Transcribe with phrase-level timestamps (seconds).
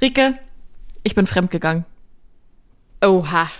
[0.00, 0.38] Rike,
[1.02, 1.84] ich bin fremdgegangen.
[3.02, 3.50] Oha.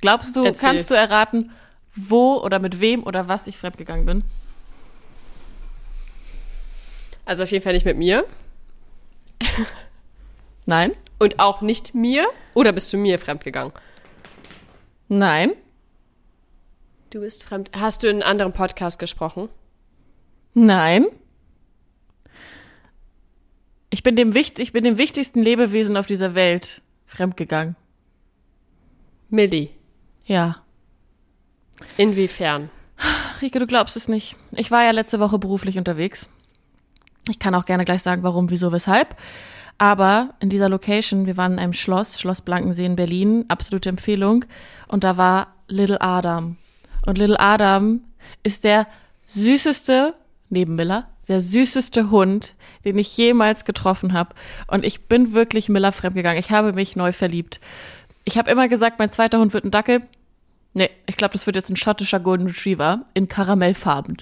[0.00, 0.68] Glaubst du, Erzähl.
[0.68, 1.50] kannst du erraten,
[1.94, 4.24] wo oder mit wem oder was ich fremdgegangen bin?
[7.24, 8.24] Also auf jeden Fall nicht mit mir.
[10.66, 10.92] Nein?
[11.18, 12.26] Und auch nicht mir.
[12.54, 13.72] Oder bist du mir fremdgegangen?
[15.08, 15.52] Nein?
[17.10, 17.70] Du bist fremd.
[17.74, 19.48] Hast du in einem anderen Podcast gesprochen?
[20.54, 21.06] Nein?
[23.90, 27.76] Ich bin dem, wicht ich bin dem wichtigsten Lebewesen auf dieser Welt fremdgegangen.
[29.30, 29.70] Millie.
[30.26, 30.62] Ja.
[31.96, 32.70] Inwiefern?
[33.40, 34.36] Rike, du glaubst es nicht.
[34.52, 36.28] Ich war ja letzte Woche beruflich unterwegs.
[37.28, 39.16] Ich kann auch gerne gleich sagen, warum, wieso, weshalb.
[39.78, 44.44] Aber in dieser Location, wir waren in einem Schloss, Schloss Blankensee in Berlin, absolute Empfehlung.
[44.88, 46.56] Und da war Little Adam.
[47.06, 48.00] Und Little Adam
[48.42, 48.86] ist der
[49.28, 50.14] süßeste,
[50.50, 54.34] neben Miller, der süßeste Hund, den ich jemals getroffen habe.
[54.66, 56.38] Und ich bin wirklich Miller fremdgegangen.
[56.38, 57.60] Ich habe mich neu verliebt.
[58.24, 60.02] Ich habe immer gesagt, mein zweiter Hund wird ein Dackel.
[60.74, 64.18] Nee, ich glaube, das wird jetzt ein schottischer Golden Retriever in Karamellfarben.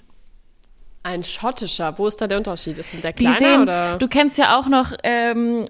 [1.03, 1.99] Ein schottischer.
[1.99, 2.79] Wo ist da der Unterschied?
[2.79, 3.99] Ist denn der Die kleiner sehen, oder?
[3.99, 5.65] du kennst ja auch noch ähm,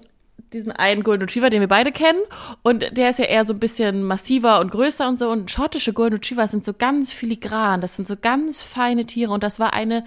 [0.53, 2.19] diesen einen Golden Retriever, den wir beide kennen.
[2.63, 5.29] Und der ist ja eher so ein bisschen massiver und größer und so.
[5.29, 7.81] Und schottische Golden Retriever sind so ganz filigran.
[7.81, 9.31] Das sind so ganz feine Tiere.
[9.31, 10.03] Und das war eine,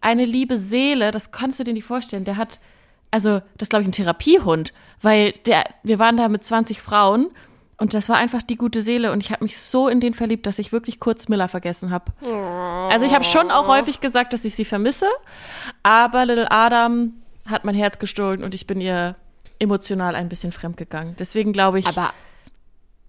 [0.00, 1.10] eine liebe Seele.
[1.10, 2.24] Das kannst du dir nicht vorstellen.
[2.24, 2.60] Der hat,
[3.10, 4.72] also, das ist, glaube ich, ein Therapiehund.
[5.02, 7.28] Weil der, wir waren da mit 20 Frauen.
[7.78, 9.12] Und das war einfach die gute Seele.
[9.12, 12.12] Und ich habe mich so in den verliebt, dass ich wirklich kurz Miller vergessen habe.
[12.90, 15.06] Also ich habe schon auch häufig gesagt, dass ich sie vermisse.
[15.82, 19.14] Aber Little Adam hat mein Herz gestohlen und ich bin ihr
[19.58, 21.16] emotional ein bisschen fremdgegangen.
[21.18, 22.12] Deswegen glaube ich, Aber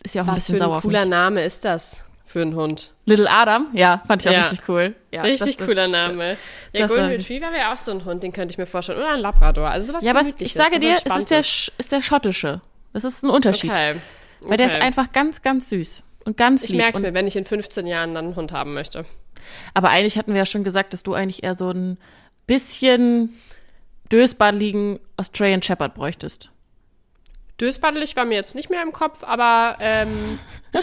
[0.04, 1.10] ist sie auch ein was bisschen für sauer ein auf cooler mich.
[1.10, 2.94] Name ist das für einen Hund?
[3.06, 4.44] Little Adam, ja, fand ich auch Ja.
[4.44, 4.96] richtig cool.
[5.12, 6.38] Ja, Richtig das- cooler Name.
[6.74, 9.00] Ja, das Golden Retriever wäre auch so ein Hund, den könnte ich mir vorstellen.
[9.00, 9.70] Oder ein Labrador.
[9.70, 12.62] Also sowas Ja, aber ich sage dir, es ist der, ist der schottische.
[12.94, 13.72] Das ist ein Unterschied.
[13.72, 13.96] Okay.
[14.42, 16.78] Weil der ist einfach ganz, ganz süß und ganz Ich lieb.
[16.78, 19.06] merke es und, mir, wenn ich in 15 Jahren dann einen Hund haben möchte.
[19.74, 21.98] Aber eigentlich hatten wir ja schon gesagt, dass du eigentlich eher so ein
[22.46, 23.34] bisschen
[24.12, 26.50] dösbadeligen Australian Shepherd bräuchtest.
[27.60, 30.40] Dösbaddelig war mir jetzt nicht mehr im Kopf, aber ähm,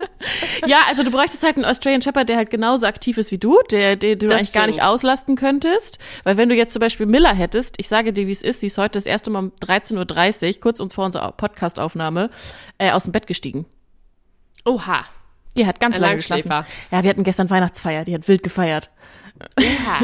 [0.66, 3.58] Ja, also du bräuchtest halt einen Australian Shepherd, der halt genauso aktiv ist wie du,
[3.70, 4.88] der, der du Das eigentlich gar nicht stimmt.
[4.90, 5.98] auslasten könntest.
[6.24, 8.66] Weil wenn du jetzt zum Beispiel Miller hättest, ich sage dir, wie es ist, sie
[8.68, 12.30] ist heute das erste Mal um 13.30 Uhr, kurz vor unserer Podcast-Aufnahme,
[12.78, 13.66] äh, aus dem Bett gestiegen.
[14.64, 15.04] oha.
[15.56, 16.48] Die hat ganz Ein lange geschlafen.
[16.92, 18.90] Ja, wir hatten gestern Weihnachtsfeier, die hat wild gefeiert.
[19.58, 20.02] oha.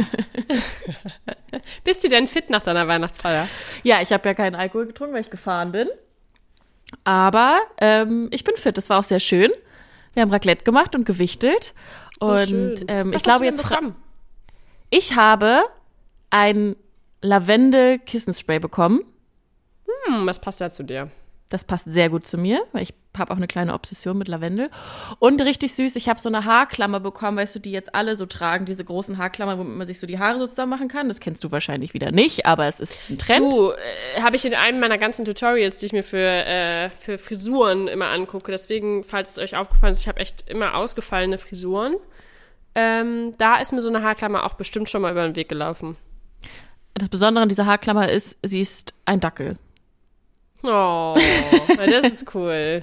[1.84, 3.48] Bist du denn fit nach deiner Weihnachtsfeier?
[3.84, 5.88] Ja, ich habe ja keinen Alkohol getrunken, weil ich gefahren bin.
[7.04, 9.50] Aber ähm, ich bin fit, das war auch sehr schön.
[10.14, 11.74] Wir haben Raclette gemacht und gewichtelt.
[12.20, 13.94] Und Oh, ähm, ich glaube jetzt bekommen?
[14.90, 15.62] Ich habe
[16.30, 16.76] ein
[17.20, 19.00] Lavendel-Kissenspray bekommen.
[20.06, 21.10] Hm, was passt da zu dir?
[21.54, 24.70] Das passt sehr gut zu mir, weil ich habe auch eine kleine Obsession mit Lavendel.
[25.20, 28.26] Und richtig süß, ich habe so eine Haarklammer bekommen, weißt du, die jetzt alle so
[28.26, 31.06] tragen, diese großen Haarklammern, womit man sich so die Haare so zusammen machen kann.
[31.06, 33.52] Das kennst du wahrscheinlich wieder nicht, aber es ist ein Trend.
[33.52, 37.18] Du, äh, habe ich in einem meiner ganzen Tutorials, die ich mir für, äh, für
[37.18, 38.50] Frisuren immer angucke.
[38.50, 41.94] Deswegen, falls es euch aufgefallen ist, ich habe echt immer ausgefallene Frisuren.
[42.74, 45.96] Ähm, da ist mir so eine Haarklammer auch bestimmt schon mal über den Weg gelaufen.
[46.94, 49.56] Das Besondere an dieser Haarklammer ist, sie ist ein Dackel.
[50.64, 51.14] Oh,
[51.76, 52.82] das ist cool.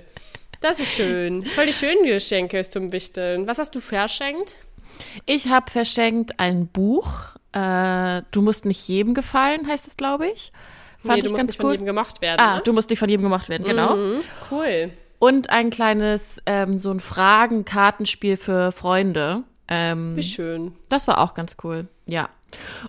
[0.61, 1.43] Das ist schön.
[1.47, 3.47] Voll die schönen Geschenke zum Wichteln.
[3.47, 4.55] Was hast du verschenkt?
[5.25, 7.35] Ich habe verschenkt ein Buch.
[7.53, 10.51] Äh, du musst nicht jedem gefallen, heißt es, glaube ich.
[11.03, 11.71] Fand nee, ich du musst ganz nicht von cool.
[11.71, 12.39] jedem gemocht werden.
[12.39, 12.61] ah, ne?
[12.63, 13.95] du musst nicht von jedem gemacht werden, genau.
[13.95, 14.21] Mhm,
[14.51, 14.91] cool.
[15.17, 19.43] Und ein kleines, ähm, so ein Fragen-Kartenspiel für Freunde.
[19.67, 20.75] Ähm, Wie schön.
[20.89, 22.29] das war auch ganz cool, ja.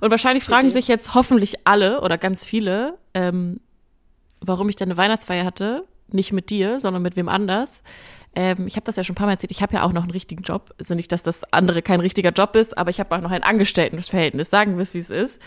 [0.01, 3.61] Und wahrscheinlich fragen sich jetzt hoffentlich alle oder ganz viele, ähm,
[4.43, 5.85] warum ich denn eine Weihnachtsfeier hatte.
[6.09, 7.83] Nicht mit dir, sondern mit wem anders.
[8.35, 9.51] Ähm, ich habe das ja schon ein paar Mal erzählt.
[9.51, 10.75] Ich habe ja auch noch einen richtigen Job.
[10.79, 13.43] Also nicht, dass das andere kein richtiger Job ist, aber ich habe auch noch ein
[13.43, 14.51] Angestelltenverhältnis.
[14.51, 15.41] Sagen wir es, wie es ist.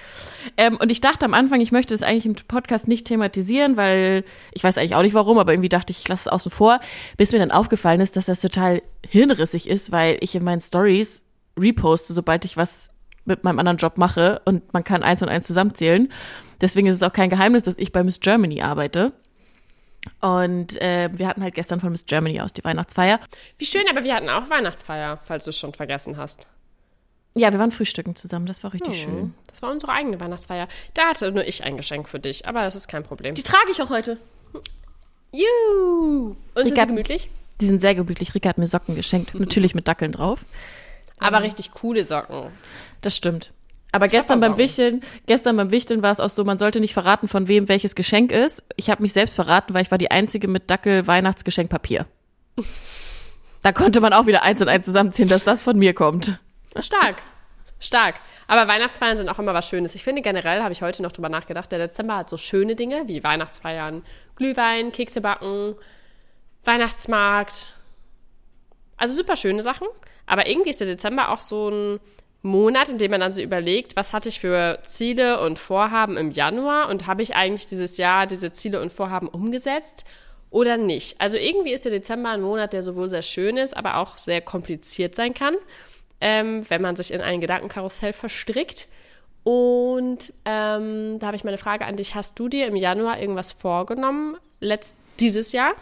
[0.58, 4.24] Ähm, und ich dachte am Anfang, ich möchte das eigentlich im Podcast nicht thematisieren, weil
[4.52, 6.80] ich weiß eigentlich auch nicht warum, aber irgendwie dachte ich, ich lasse es außen vor,
[7.18, 11.24] bis mir dann aufgefallen ist, dass das total hirnrissig ist, weil ich in meinen Stories
[11.58, 12.90] reposte, sobald ich was
[13.26, 16.12] mit meinem anderen Job mache und man kann eins und eins zusammenzählen.
[16.62, 19.12] Deswegen ist es auch kein Geheimnis, dass ich bei Miss Germany arbeite.
[20.22, 23.20] Und äh, wir hatten halt gestern von Miss Germany aus die Weihnachtsfeier.
[23.58, 26.48] Wie schön, aber wir hatten auch Weihnachtsfeier, falls du es schon vergessen hast.
[27.38, 29.12] Ja, wir waren frühstücken zusammen, das war richtig Hm.
[29.12, 29.34] schön.
[29.50, 30.68] Das war unsere eigene Weihnachtsfeier.
[30.94, 33.36] Da hatte nur ich ein Geschenk für dich, aber das ist kein Problem.
[33.36, 34.18] Die trage ich auch heute.
[35.32, 36.36] Juhu!
[36.54, 37.30] Und sind sie gemütlich?
[37.60, 38.34] Die sind sehr gemütlich.
[38.36, 40.46] Rika hat mir Socken geschenkt, natürlich mit Dackeln drauf.
[41.20, 42.52] Aber richtig coole Socken.
[43.02, 43.52] Das stimmt.
[43.92, 44.58] Aber gestern beim.
[44.58, 47.96] Wichteln, gestern beim Wichteln war es auch so, man sollte nicht verraten, von wem welches
[47.96, 48.62] Geschenk ist.
[48.76, 52.06] Ich habe mich selbst verraten, weil ich war die einzige mit Dackel Weihnachtsgeschenkpapier.
[53.62, 56.38] Da konnte man auch wieder eins und eins zusammenziehen, dass das von mir kommt.
[56.80, 57.16] Stark.
[57.80, 58.14] Stark.
[58.46, 59.96] Aber Weihnachtsfeiern sind auch immer was Schönes.
[59.96, 63.08] Ich finde generell, habe ich heute noch drüber nachgedacht, der Dezember hat so schöne Dinge
[63.08, 64.04] wie Weihnachtsfeiern,
[64.36, 65.74] Glühwein, Kekse backen,
[66.64, 67.74] Weihnachtsmarkt.
[68.98, 69.88] Also super schöne Sachen.
[70.26, 72.00] Aber irgendwie ist der Dezember auch so ein
[72.42, 76.32] Monat, in dem man dann so überlegt, was hatte ich für Ziele und Vorhaben im
[76.32, 80.06] Januar und habe ich eigentlich dieses Jahr diese Ziele und Vorhaben umgesetzt
[80.52, 81.20] oder nicht.
[81.20, 84.42] Also irgendwie ist der Dezember ein Monat, der sowohl sehr schön ist, aber auch sehr
[84.42, 85.56] kompliziert sein kann,
[86.22, 88.88] ähm, wenn man sich in ein Gedankenkarussell verstrickt.
[89.44, 92.16] Und ähm, da habe ich meine Frage an dich.
[92.16, 95.74] Hast du dir im Januar irgendwas vorgenommen, letzt, dieses Jahr?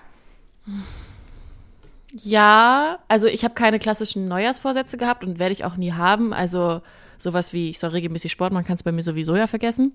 [2.16, 6.32] Ja, also ich habe keine klassischen Neujahrsvorsätze gehabt und werde ich auch nie haben.
[6.32, 6.82] Also
[7.18, 9.94] sowas wie, ich soll regelmäßig Sport, man kann es bei mir sowieso ja vergessen.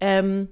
[0.00, 0.48] Ähm,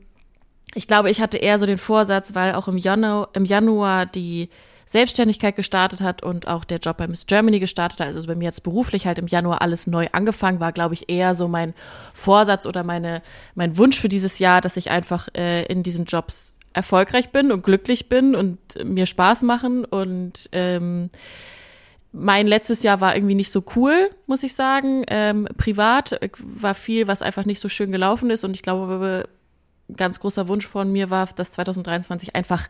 [0.75, 4.51] ich glaube, ich hatte eher so den Vorsatz, weil auch im Januar, im Januar die
[4.85, 8.09] Selbstständigkeit gestartet hat und auch der Job bei Miss Germany gestartet hat.
[8.09, 11.35] Also bei mir jetzt beruflich halt im Januar alles neu angefangen war, glaube ich, eher
[11.35, 11.75] so mein
[12.13, 13.23] Vorsatz oder meine,
[13.55, 17.63] mein Wunsch für dieses Jahr, dass ich einfach äh, in diesen Jobs erfolgreich bin und
[17.63, 21.11] glücklich bin und mir Spaß machen und ähm,
[22.13, 25.05] mein letztes Jahr war irgendwie nicht so cool, muss ich sagen.
[25.09, 29.29] Ähm, privat war viel, was einfach nicht so schön gelaufen ist und ich glaube,
[29.97, 32.69] ganz großer Wunsch von mir war, dass 2023 einfach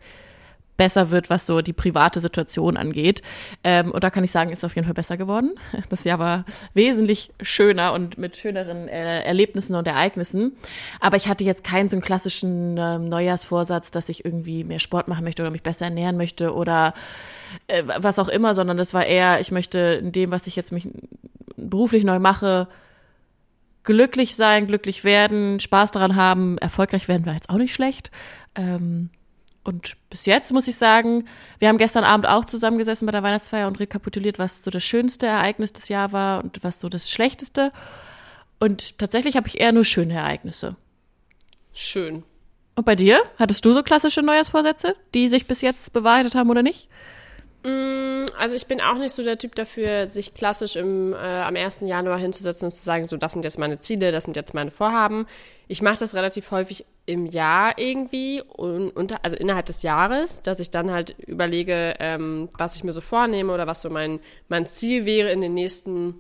[0.81, 3.21] besser wird, was so die private Situation angeht.
[3.65, 5.53] Ähm, und da kann ich sagen, ist auf jeden Fall besser geworden.
[5.91, 10.53] Das Jahr war wesentlich schöner und mit schöneren äh, Erlebnissen und Ereignissen.
[10.99, 15.06] Aber ich hatte jetzt keinen so einen klassischen äh, Neujahrsvorsatz, dass ich irgendwie mehr Sport
[15.06, 16.94] machen möchte oder mich besser ernähren möchte oder
[17.67, 20.73] äh, was auch immer, sondern das war eher, ich möchte in dem, was ich jetzt
[20.73, 20.88] mich
[21.56, 22.69] beruflich neu mache,
[23.83, 28.11] glücklich sein, glücklich werden, Spaß daran haben, erfolgreich werden war jetzt auch nicht schlecht.
[28.55, 29.11] Ähm,
[29.62, 31.27] und bis jetzt muss ich sagen,
[31.59, 35.27] wir haben gestern Abend auch zusammengesessen bei der Weihnachtsfeier und rekapituliert, was so das schönste
[35.27, 37.73] Ereignis des Jahres war und was so das schlechteste.
[38.59, 40.77] Und tatsächlich habe ich eher nur schöne Ereignisse.
[41.73, 42.25] Schön.
[42.75, 43.21] Und bei dir?
[43.39, 46.89] Hattest du so klassische Neujahrsvorsätze, die sich bis jetzt bewahrheitet haben oder nicht?
[47.62, 51.81] Also ich bin auch nicht so der Typ dafür, sich klassisch im, äh, am 1.
[51.83, 54.71] Januar hinzusetzen und zu sagen, so das sind jetzt meine Ziele, das sind jetzt meine
[54.71, 55.27] Vorhaben.
[55.71, 60.59] Ich mache das relativ häufig im Jahr irgendwie, und, und, also innerhalb des Jahres, dass
[60.59, 64.19] ich dann halt überlege, ähm, was ich mir so vornehme oder was so mein,
[64.49, 66.17] mein Ziel wäre in den nächsten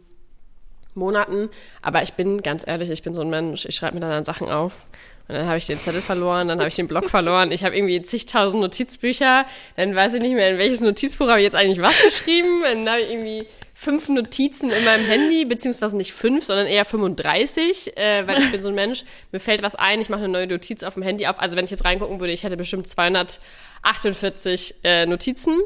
[0.94, 1.48] Monaten.
[1.82, 4.24] Aber ich bin ganz ehrlich, ich bin so ein Mensch, ich schreibe mir dann, dann
[4.24, 4.86] Sachen auf.
[5.26, 7.50] Und dann habe ich den Zettel verloren, dann habe ich den Blog verloren.
[7.50, 9.46] Ich habe irgendwie zigtausend Notizbücher.
[9.74, 12.62] Dann weiß ich nicht mehr, in welches Notizbuch habe ich jetzt eigentlich was geschrieben.
[12.62, 13.46] Dann habe ich irgendwie
[13.82, 18.60] fünf Notizen in meinem Handy, beziehungsweise nicht fünf, sondern eher 35, äh, weil ich bin
[18.60, 21.26] so ein Mensch, mir fällt was ein, ich mache eine neue Notiz auf dem Handy
[21.26, 21.40] auf.
[21.40, 25.58] Also wenn ich jetzt reingucken würde, ich hätte bestimmt 248 äh, Notizen.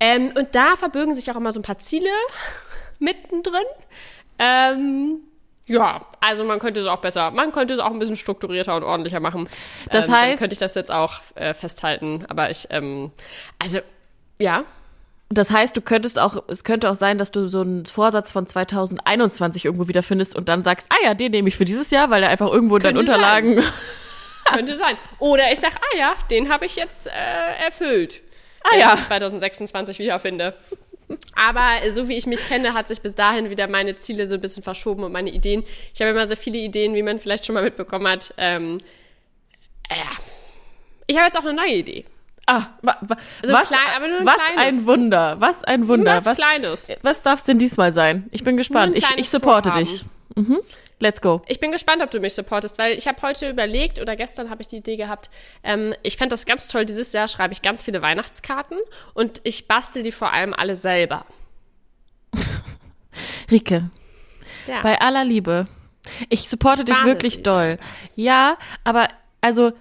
[0.00, 2.10] Ähm, und da verbirgen sich auch immer so ein paar Ziele
[2.98, 3.64] mittendrin.
[4.38, 5.20] Ähm,
[5.66, 8.82] ja, also man könnte es auch besser, man könnte es auch ein bisschen strukturierter und
[8.82, 9.48] ordentlicher machen.
[9.90, 12.26] Das ähm, dann heißt- könnte ich das jetzt auch äh, festhalten.
[12.28, 13.12] Aber ich, ähm,
[13.58, 13.78] also
[14.38, 14.64] ja,
[15.30, 18.46] Das heißt, du könntest auch, es könnte auch sein, dass du so einen Vorsatz von
[18.46, 22.22] 2021 irgendwo wiederfindest und dann sagst, ah ja, den nehme ich für dieses Jahr, weil
[22.22, 23.62] er einfach irgendwo in deinen Unterlagen.
[24.52, 24.96] könnte sein.
[25.18, 28.22] Oder ich sag, ah ja, den habe ich jetzt äh, erfüllt.
[28.62, 28.92] Ah ja.
[28.94, 30.54] ich ihn 2026 wiederfinde.
[31.34, 34.34] Aber äh, so wie ich mich kenne, hat sich bis dahin wieder meine Ziele so
[34.34, 35.64] ein bisschen verschoben und meine Ideen.
[35.94, 38.34] Ich habe immer sehr viele Ideen, wie man vielleicht schon mal mitbekommen hat.
[38.36, 38.78] Ähm,
[39.90, 40.10] ja.
[41.06, 42.04] Ich habe jetzt auch eine neue Idee.
[42.50, 44.60] Ah, wa, wa, So was, klein, ein was kleines.
[44.80, 46.16] ein Wunder, was ein Wunder.
[46.16, 46.88] Was Was, Kleines.
[47.02, 48.26] was darf es denn diesmal sein?
[48.32, 48.96] Ich bin gespannt.
[48.96, 49.84] Ich, ich supporte Vorhaben.
[49.84, 50.04] dich.
[50.34, 50.58] Mhm.
[51.00, 51.42] Let's go.
[51.46, 54.62] Ich bin gespannt, ob du mich supportest, weil ich habe heute überlegt oder gestern habe
[54.62, 55.30] ich die Idee gehabt,
[55.62, 58.78] ähm, ich fände das ganz toll, dieses Jahr schreibe ich ganz viele Weihnachtskarten
[59.14, 61.24] und ich bastel die vor allem alle selber.
[63.50, 63.90] Rike,
[64.66, 64.82] Ja.
[64.82, 65.66] bei aller Liebe.
[66.30, 67.78] Ich supporte dich Wahnsinn, wirklich doll.
[68.16, 69.08] Ja, aber
[69.40, 69.72] also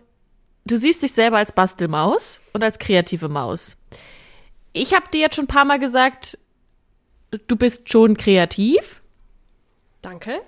[0.72, 3.76] du siehst dich selber als Bastelmaus und als kreative Maus.
[4.74, 6.38] Ich habe dir jetzt schon ein paar Mal gesagt,
[7.48, 9.02] du bist schon kreativ,
[10.02, 10.42] Danke.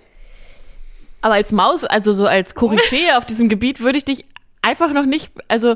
[1.22, 4.26] aber als Maus, also so als Koryphäe auf diesem Gebiet würde ich dich
[4.62, 5.76] einfach noch nicht, also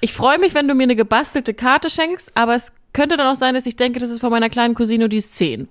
[0.00, 3.38] ich freue mich, wenn du mir eine gebastelte Karte schenkst, aber es könnte dann auch
[3.38, 5.68] sein, dass ich denke, das ist von meiner kleinen Cousine die ist zehn.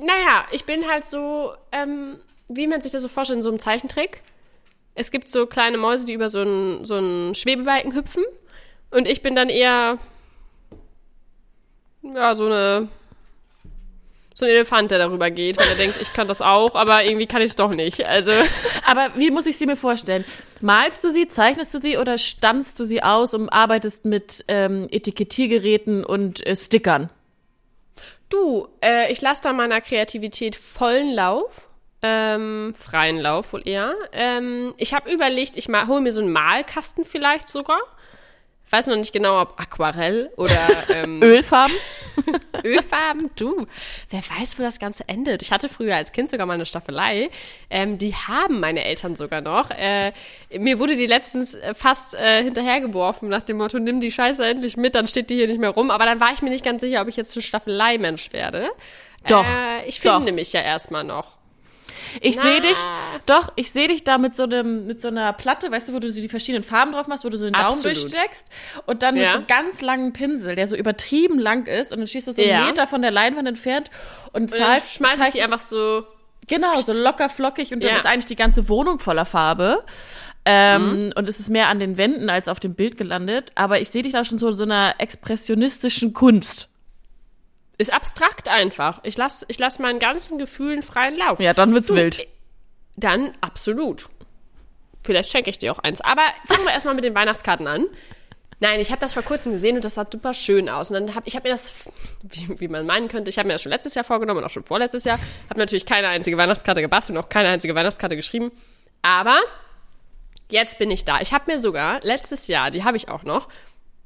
[0.00, 3.58] Naja, ich bin halt so, ähm, wie man sich das so vorstellt, in so einem
[3.58, 4.22] Zeichentrick.
[4.98, 8.24] Es gibt so kleine Mäuse, die über so einen, so einen Schwebebalken hüpfen.
[8.90, 9.98] Und ich bin dann eher,
[12.02, 12.88] ja, so eine,
[14.34, 17.26] so ein Elefant, der darüber geht, weil er denkt, ich kann das auch, aber irgendwie
[17.26, 18.06] kann ich es doch nicht.
[18.06, 18.32] Also
[18.86, 20.24] Aber wie muss ich sie mir vorstellen?
[20.60, 24.88] Malst du sie, zeichnest du sie oder standst du sie aus und arbeitest mit ähm,
[24.90, 27.10] Etikettiergeräten und äh, Stickern?
[28.28, 31.67] du, äh, ich lasse da meiner Kreativität vollen Lauf.
[32.02, 33.94] Ähm, freien Lauf wohl eher.
[34.12, 37.80] Ähm, ich habe überlegt, ich hole mir so einen Malkasten vielleicht sogar.
[38.70, 40.58] Weiß noch nicht genau, ob Aquarell oder
[40.90, 41.74] ähm, Ölfarben?
[42.64, 43.66] Ölfarben, du.
[44.10, 45.40] Wer weiß, wo das Ganze endet.
[45.40, 47.30] Ich hatte früher als Kind sogar mal eine Staffelei.
[47.70, 49.70] Ähm, die haben meine Eltern sogar noch.
[49.70, 50.12] Äh,
[50.50, 54.76] mir wurde die letztens äh, fast äh, hinterhergeworfen nach dem Motto, nimm die Scheiße endlich
[54.76, 55.90] mit, dann steht die hier nicht mehr rum.
[55.90, 58.68] Aber dann war ich mir nicht ganz sicher, ob ich jetzt ein Staffelei-Mensch werde.
[59.28, 61.37] Doch, Äh, ich finde mich ja erstmal noch.
[62.20, 62.76] Ich sehe dich,
[63.26, 65.98] doch, ich sehe dich da mit so einem, mit so einer Platte, weißt du, wo
[65.98, 67.96] du so die verschiedenen Farben drauf machst, wo du so den Daumen Absolut.
[67.96, 68.46] durchsteckst
[68.86, 69.24] und dann Ja.
[69.24, 72.42] mit so ganz langen Pinsel, der so übertrieben lang ist und dann schießt du so
[72.42, 72.58] Ja.
[72.58, 73.90] einen Meter von der Leinwand entfernt
[74.32, 76.04] und Und zahlst, schmeiß ich einfach so.
[76.46, 77.98] Genau, so locker flockig und dann Ja.
[77.98, 79.84] ist eigentlich die ganze Wohnung voller Farbe.
[80.44, 83.52] Ähm, Und es ist mehr an den Wänden als auf dem Bild gelandet.
[83.54, 86.68] Aber ich sehe dich da schon so in so einer expressionistischen Kunst.
[87.78, 89.00] Ist abstrakt einfach.
[89.04, 91.40] Ich lasse ich lass meinen ganzen Gefühlen freien Lauf.
[91.40, 92.26] Ja, dann wird's Du, wild.
[92.96, 94.08] Dann absolut.
[95.04, 96.00] Vielleicht schenke ich dir auch eins.
[96.00, 97.86] Aber fangen wir erstmal mit den Weihnachtskarten an.
[98.60, 100.90] Nein, ich habe das vor kurzem gesehen und das sah super schön aus.
[100.90, 101.72] Und dann habe ich hab mir das,
[102.22, 104.50] wie, wie man meinen könnte, ich habe mir das schon letztes Jahr vorgenommen und auch
[104.50, 105.18] schon vorletztes Jahr.
[105.48, 108.50] Habe natürlich keine einzige Weihnachtskarte gebastelt und auch keine einzige Weihnachtskarte geschrieben.
[109.02, 109.38] Aber
[110.50, 111.20] jetzt bin ich da.
[111.20, 113.48] Ich habe mir sogar letztes Jahr, die habe ich auch noch,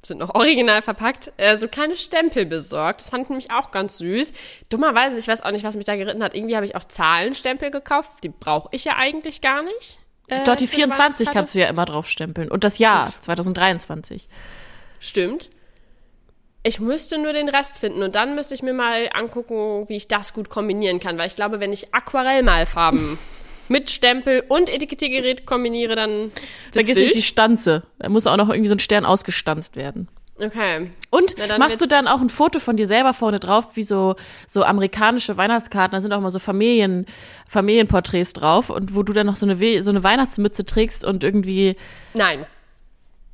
[0.04, 3.00] sind noch original verpackt, äh, so kleine Stempel besorgt.
[3.00, 4.32] Das fand ich nämlich auch ganz süß.
[4.68, 6.34] Dummerweise, ich weiß auch nicht, was mich da geritten hat.
[6.34, 8.12] Irgendwie habe ich auch Zahlenstempel gekauft.
[8.22, 10.00] Die brauche ich ja eigentlich gar nicht.
[10.28, 11.38] Äh, Dort die für eine 24 Weihnachtskarte.
[11.38, 12.50] kannst du ja immer draufstempeln.
[12.50, 13.22] Und das Jahr, Gut.
[13.22, 14.28] 2023.
[14.98, 15.50] Stimmt.
[16.64, 20.06] Ich müsste nur den Rest finden und dann müsste ich mir mal angucken, wie ich
[20.06, 23.18] das gut kombinieren kann, weil ich glaube, wenn ich Aquarellmalfarben
[23.72, 26.30] mit Stempel und Etikettiergerät kombiniere, dann
[26.70, 27.06] Vergiss wild.
[27.06, 27.82] nicht die Stanze.
[27.98, 30.08] Da muss auch noch irgendwie so ein Stern ausgestanzt werden.
[30.38, 30.90] Okay.
[31.10, 34.16] Und machst du dann auch ein Foto von dir selber vorne drauf, wie so,
[34.48, 37.06] so amerikanische Weihnachtskarten, da sind auch mal so Familien,
[37.48, 41.22] Familienporträts drauf und wo du dann noch so eine, We so eine Weihnachtsmütze trägst und
[41.22, 41.76] irgendwie,
[42.14, 42.46] Nein,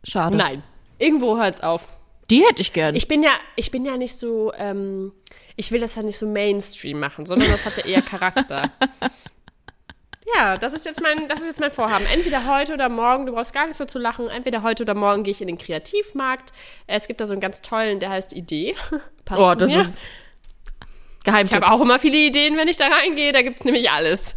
[0.05, 0.37] schade.
[0.37, 0.63] nein.
[0.99, 1.89] Irgendwo hört's auf.
[2.31, 2.95] Die hätte ich gern.
[2.95, 5.13] Ich bin ja, ich bin ja nicht so, ähm,
[5.57, 8.71] ich will das ja nicht so Mainstream machen, sondern das hat ja eher Charakter.
[10.35, 12.05] ja, das ist jetzt mein, das ist jetzt mein Vorhaben.
[12.07, 15.23] Entweder heute oder morgen, du brauchst gar nicht so zu lachen, entweder heute oder morgen
[15.23, 16.53] gehe ich in den Kreativmarkt.
[16.87, 18.75] Es gibt da so einen ganz tollen, der heißt Idee.
[19.25, 19.81] Passt oh, das mir.
[19.81, 19.99] ist
[21.19, 21.63] Ich Geheimtipp.
[21.63, 23.33] habe auch immer viele Ideen, wenn ich da reingehe.
[23.33, 24.35] Da gibt's nämlich alles.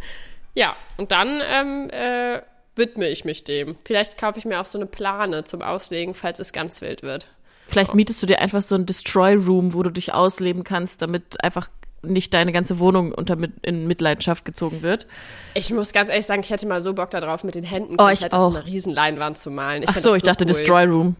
[0.54, 2.42] Ja, und dann ähm, äh,
[2.76, 3.76] widme ich mich dem.
[3.84, 7.26] Vielleicht kaufe ich mir auch so eine Plane zum Auslegen, falls es ganz wild wird.
[7.66, 11.42] Vielleicht mietest du dir einfach so ein Destroy Room, wo du dich ausleben kannst, damit
[11.42, 11.68] einfach
[12.02, 15.06] nicht deine ganze Wohnung unter mit, in Mitleidenschaft gezogen wird.
[15.54, 18.08] Ich muss ganz ehrlich sagen, ich hätte mal so Bock darauf, mit den Händen Oh,
[18.08, 18.56] ich komplett auf so auch.
[18.56, 19.82] einer riesen Leinwand zu malen.
[19.84, 20.48] Ich Ach so, das ich dachte cool.
[20.48, 21.16] Destroy Room.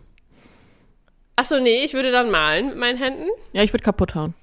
[1.36, 3.28] Ach so, nee, ich würde dann malen mit meinen Händen.
[3.52, 4.34] Ja, ich würde kaputt hauen.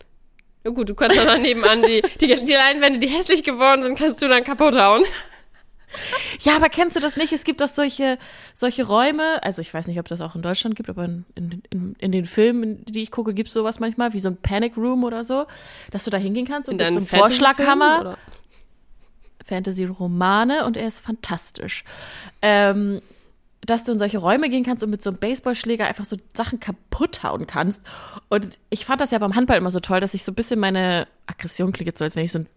[0.65, 4.21] Ja gut, du kannst dann nebenan die, die, die Leinwände, die hässlich geworden sind, kannst
[4.21, 5.03] du dann kaputt hauen.
[6.41, 7.33] Ja, aber kennst du das nicht?
[7.33, 8.17] Es gibt doch solche,
[8.53, 11.63] solche Räume, also ich weiß nicht, ob das auch in Deutschland gibt, aber in, in,
[11.69, 15.03] in, in den Filmen, die ich gucke, gibt's sowas manchmal, wie so ein Panic Room
[15.03, 15.47] oder so,
[15.91, 18.17] dass du da hingehen kannst und mit so Vorschlaghammer?
[19.45, 21.83] Fantasy-Romane und er ist fantastisch.
[22.41, 23.01] Ähm,
[23.61, 26.59] dass du in solche Räume gehen kannst und mit so einem Baseballschläger einfach so Sachen
[26.59, 27.83] kaputt hauen kannst.
[28.29, 30.59] Und ich fand das ja beim Handball immer so toll, dass ich so ein bisschen
[30.59, 32.47] meine Aggression klingt jetzt so, als wäre ich so ein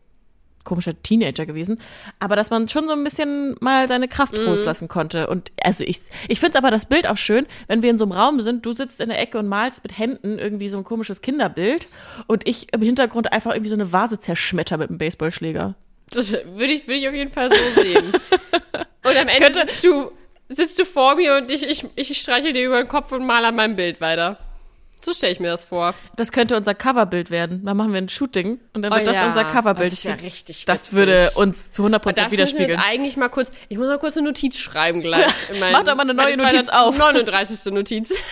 [0.64, 1.81] komischer Teenager gewesen,
[2.19, 5.26] aber dass man schon so ein bisschen mal seine Kraft loslassen konnte.
[5.28, 8.12] Und also ich, ich finde aber das Bild auch schön, wenn wir in so einem
[8.12, 11.21] Raum sind, du sitzt in der Ecke und malst mit Händen irgendwie so ein komisches
[11.23, 11.88] Kinderbild
[12.26, 15.75] und ich im Hintergrund einfach irgendwie so eine Vase zerschmetter mit einem Baseballschläger.
[16.11, 18.12] Das würde ich, würde ich auf jeden Fall so sehen.
[19.04, 20.12] Und am Ende könnte- sitzt du,
[20.49, 23.45] sitzt du vor mir und ich, ich, ich streichel dir über den Kopf und mal
[23.45, 24.38] an meinem Bild weiter.
[25.05, 25.95] So stelle ich mir das vor.
[26.17, 27.65] Das könnte unser Coverbild werden.
[27.65, 29.89] Dann machen wir ein Shooting und dann wird das unser Coverbild.
[29.89, 30.93] Oh, das wäre richtig Das witzig.
[30.97, 32.71] würde uns zu 100% Und das widerspiegeln.
[32.71, 35.27] jetzt eigentlich mal kurz, ich muss mal kurz eine Notiz schreiben gleich.
[35.61, 36.97] mein- Mach doch mal eine neue Notiz auf.
[36.97, 37.73] 39.
[37.73, 38.13] Notiz.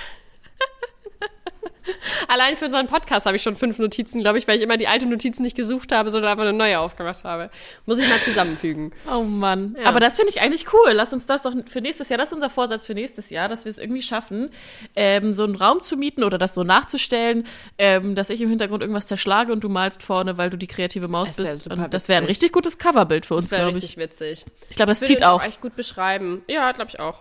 [2.29, 4.87] Allein für unseren Podcast habe ich schon fünf Notizen, glaube ich, weil ich immer die
[4.89, 7.51] alte Notiz nicht gesucht habe, sondern einfach eine neue aufgemacht habe.
[7.87, 8.93] Muss ich mal zusammenfügen.
[9.13, 9.77] Oh Mann.
[9.79, 9.87] Ja.
[9.87, 10.93] Aber das finde ich eigentlich cool.
[10.93, 13.65] Lass uns das doch für nächstes Jahr, das ist unser Vorsatz für nächstes Jahr, dass
[13.65, 14.51] wir es irgendwie schaffen,
[14.97, 17.47] ähm, so einen Raum zu mieten oder das so nachzustellen,
[17.79, 21.09] ähm, dass ich im Hintergrund irgendwas zerschlage und du malst vorne, weil du die kreative
[21.09, 21.71] Maus Das bist.
[21.71, 24.03] Und das wäre ein richtig gutes Coverbild für uns, Das wäre glaube richtig ich.
[24.03, 24.45] witzig.
[24.69, 25.43] Ich glaube, das Würde zieht uns auch.
[25.45, 26.43] echt gut beschreiben.
[26.49, 27.21] Ja, glaube ich auch.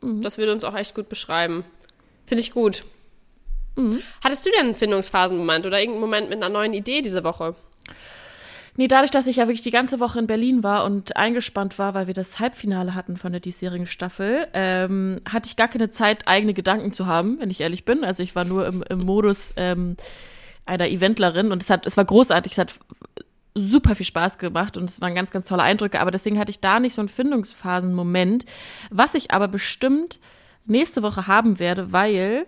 [0.00, 0.22] Mhm.
[0.22, 1.64] Das würde uns auch echt gut beschreiben.
[2.26, 2.82] Finde ich gut.
[3.78, 4.00] Mhm.
[4.22, 7.54] Hattest du denn einen Findungsphasenmoment oder irgendeinen Moment mit einer neuen Idee diese Woche?
[8.76, 11.94] Nee, dadurch, dass ich ja wirklich die ganze Woche in Berlin war und eingespannt war,
[11.94, 16.28] weil wir das Halbfinale hatten von der diesjährigen Staffel, ähm, hatte ich gar keine Zeit,
[16.28, 18.04] eigene Gedanken zu haben, wenn ich ehrlich bin.
[18.04, 19.96] Also ich war nur im, im Modus ähm,
[20.64, 22.74] einer Eventlerin und es hat, es war großartig, es hat
[23.54, 26.60] super viel Spaß gemacht und es waren ganz, ganz tolle Eindrücke, aber deswegen hatte ich
[26.60, 28.44] da nicht so einen Findungsphasen-Moment,
[28.90, 30.20] was ich aber bestimmt
[30.66, 32.46] nächste Woche haben werde, weil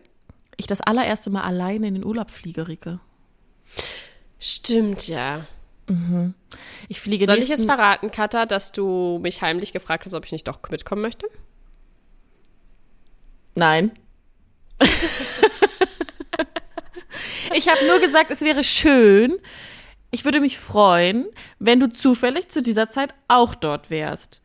[0.61, 3.01] ich das allererste Mal alleine in den Urlaub fliege, Rike.
[4.39, 5.45] Stimmt, ja.
[5.87, 6.35] Mhm.
[6.89, 10.33] Ich fliege Soll ich jetzt verraten, Katha, dass du mich heimlich gefragt hast, ob ich
[10.33, 11.27] nicht doch mitkommen möchte?
[13.55, 13.91] Nein.
[17.55, 19.39] ich habe nur gesagt, es wäre schön.
[20.11, 21.27] Ich würde mich freuen,
[21.59, 24.43] wenn du zufällig zu dieser Zeit auch dort wärst.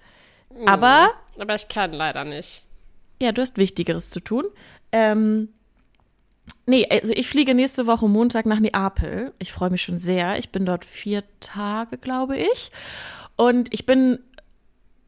[0.66, 1.12] Aber.
[1.38, 2.64] Aber ich kann leider nicht.
[3.22, 4.46] Ja, du hast Wichtigeres zu tun.
[4.92, 5.50] Ähm,
[6.66, 9.34] nee, also ich fliege nächste Woche Montag nach Neapel.
[9.40, 10.38] Ich freue mich schon sehr.
[10.38, 12.72] Ich bin dort vier Tage, glaube ich.
[13.36, 14.20] Und ich bin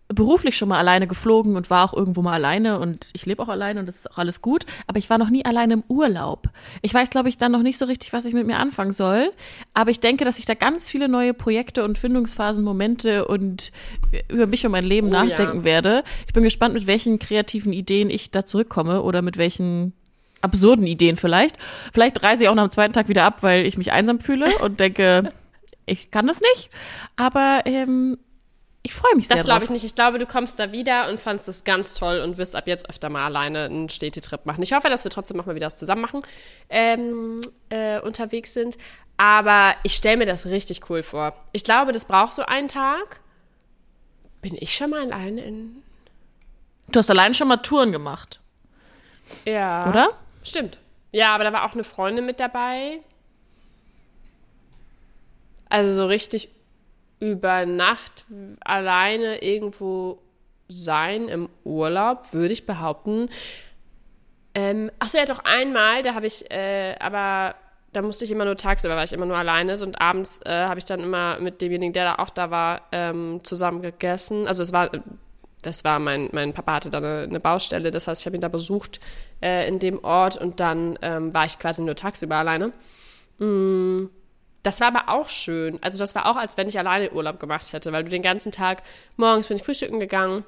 [0.10, 3.50] beruflich schon mal alleine geflogen und war auch irgendwo mal alleine und ich lebe auch
[3.50, 6.48] alleine und das ist auch alles gut, aber ich war noch nie alleine im Urlaub.
[6.82, 9.32] Ich weiß, glaube ich, dann noch nicht so richtig, was ich mit mir anfangen soll,
[9.74, 13.74] aber ich denke, dass ich da ganz viele neue Projekte und Findungsphasen, Momente und
[14.30, 15.64] über mich und mein Leben Oh, nachdenken ja.
[15.66, 16.04] werde.
[16.26, 19.92] Ich bin gespannt, mit welchen kreativen Ideen ich da zurückkomme oder mit welchen
[20.42, 21.56] absurden Ideen vielleicht.
[21.94, 24.80] Vielleicht reise ich auch dem zweiten Tag wieder ab, weil ich mich einsam fühle und
[24.80, 25.32] denke,
[25.86, 26.70] ich kann das nicht,
[27.16, 28.18] aber ähm,
[28.84, 29.84] ich freue mich sehr Das glaube ich nicht.
[29.84, 32.90] Ich glaube, du kommst da wieder und fandst das ganz toll und wirst ab jetzt
[32.90, 34.62] öfter mal alleine einen Städtetrip machen.
[34.64, 36.22] Ich hoffe, dass wir trotzdem noch mal wieder was zusammen machen,
[36.70, 38.78] ähm, äh, unterwegs sind.
[39.18, 41.34] Aber ich stelle mir das richtig cool vor.
[41.52, 43.20] Ich glaube, das braucht so einen Tag.
[44.42, 45.82] Bin ich schon mal alleine in.
[46.90, 48.40] Du hast allein schon mal Touren gemacht,
[49.44, 49.90] Ja.
[49.90, 50.12] oder?
[50.48, 50.80] Stimmt.
[51.12, 53.00] Ja, aber da war auch eine Freundin mit dabei.
[55.70, 56.50] Also so richtig
[57.20, 58.26] über Nacht
[58.62, 60.20] alleine irgendwo
[60.70, 63.30] sein im Urlaub, würde ich behaupten.
[64.54, 67.56] Ähm, achso, ja, doch einmal, da habe ich, äh, aber
[67.94, 70.50] da musste ich immer nur tagsüber, weil ich immer nur alleine ist und abends äh,
[70.50, 74.48] habe ich dann immer mit demjenigen, der da auch da war, ähm, zusammen gegessen.
[74.48, 74.92] Also es war,
[75.68, 78.42] das war mein, mein Papa hatte da eine, eine Baustelle, das heißt, ich habe ihn
[78.42, 79.00] da besucht
[79.44, 82.72] äh, in dem Ort und dann ähm, war ich quasi nur tagsüber alleine.
[83.40, 84.06] Mm,
[84.64, 85.78] das war aber auch schön.
[85.82, 88.52] Also das war auch, als wenn ich alleine Urlaub gemacht hätte, weil du den ganzen
[88.52, 88.82] Tag,
[89.18, 90.44] morgens bin ich frühstücken gegangen,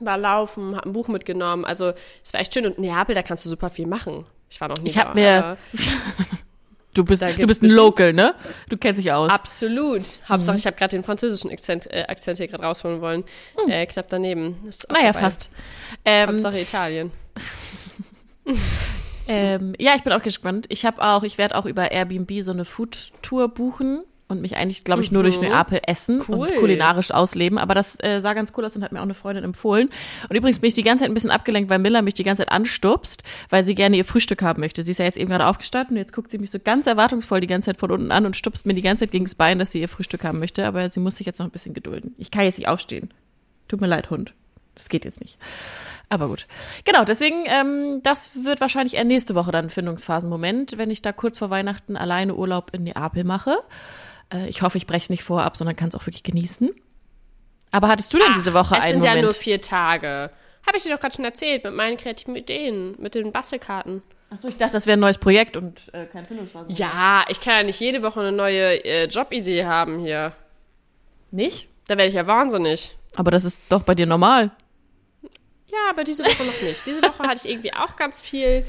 [0.00, 1.64] war laufen, hab ein Buch mitgenommen.
[1.64, 1.92] Also
[2.24, 2.66] es war echt schön.
[2.66, 4.24] Und in Neapel, da kannst du super viel machen.
[4.48, 5.56] Ich war noch nie Ich hab da, mir-
[6.92, 8.34] Du bist, du bist ein Local, ne?
[8.68, 9.30] Du kennst dich aus.
[9.30, 10.02] Absolut.
[10.28, 13.24] Hauptsache, ich habe gerade den französischen Akzent, äh, Akzent hier gerade rausholen wollen.
[13.68, 14.56] Äh, knapp daneben.
[14.88, 15.20] Naja, vorbei.
[15.20, 15.50] fast.
[16.04, 17.12] Ähm, Hauptsache Italien.
[19.28, 20.66] ähm, ja, ich bin auch gespannt.
[20.68, 24.84] Ich habe auch, ich werde auch über Airbnb so eine Food-Tour buchen und mich eigentlich,
[24.84, 26.48] glaube ich, nur durch Neapel essen Cool.
[26.48, 27.58] und kulinarisch ausleben.
[27.58, 29.90] Aber das äh, sah ganz cool aus und hat mir auch eine Freundin empfohlen.
[30.28, 32.42] Und übrigens bin ich die ganze Zeit ein bisschen abgelenkt, weil Miller mich die ganze
[32.44, 34.82] Zeit anstupst, weil sie gerne ihr Frühstück haben möchte.
[34.82, 37.40] Sie ist ja jetzt eben gerade aufgestanden und jetzt guckt sie mich so ganz erwartungsvoll
[37.40, 39.72] die ganze Zeit von unten an und stupst mir die ganze Zeit gegens Bein, dass
[39.72, 40.66] sie ihr Frühstück haben möchte.
[40.66, 42.14] Aber sie muss sich jetzt noch ein bisschen gedulden.
[42.18, 43.10] Ich kann jetzt nicht aufstehen.
[43.68, 44.34] Tut mir leid, Hund.
[44.74, 45.38] Das geht jetzt nicht.
[46.08, 46.46] Aber gut.
[46.84, 51.12] Genau, deswegen, ähm, das wird wahrscheinlich eher nächste Woche dann ein Findungsphasenmoment, wenn ich da
[51.12, 53.58] kurz vor Weihnachten alleine Urlaub in Neapel mache.
[54.32, 56.70] Äh, ich hoffe, ich breche es nicht vorab, sondern kann es auch wirklich genießen.
[57.70, 59.16] Aber hattest du denn diese Woche es einen sind Moment?
[59.16, 60.30] ja nur vier Tage.
[60.66, 64.02] Habe ich dir doch gerade schon erzählt mit meinen kreativen Ideen, mit den Bastelkarten.
[64.30, 66.78] Achso, ich dachte, das wäre ein neues Projekt und äh, kein Findungsphasenmoment.
[66.78, 70.32] Ja, ich kann ja nicht jede Woche eine neue äh, Jobidee haben hier.
[71.30, 71.68] Nicht?
[71.86, 72.96] Da werde ich ja wahnsinnig.
[73.16, 74.52] Aber das ist doch bei dir normal.
[75.66, 76.86] Ja, aber diese Woche noch nicht.
[76.86, 78.64] Diese Woche hatte ich irgendwie auch ganz viel.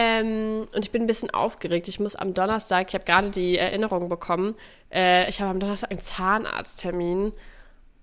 [0.00, 1.88] Ähm, und ich bin ein bisschen aufgeregt.
[1.88, 4.54] Ich muss am Donnerstag, ich habe gerade die Erinnerung bekommen,
[4.92, 7.32] äh, ich habe am Donnerstag einen Zahnarzttermin.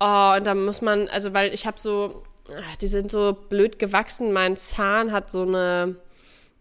[0.02, 3.80] Oh, und da muss man, also weil ich habe so, ach, die sind so blöd
[3.80, 4.34] gewachsen.
[4.34, 5.96] Mein Zahn hat so eine,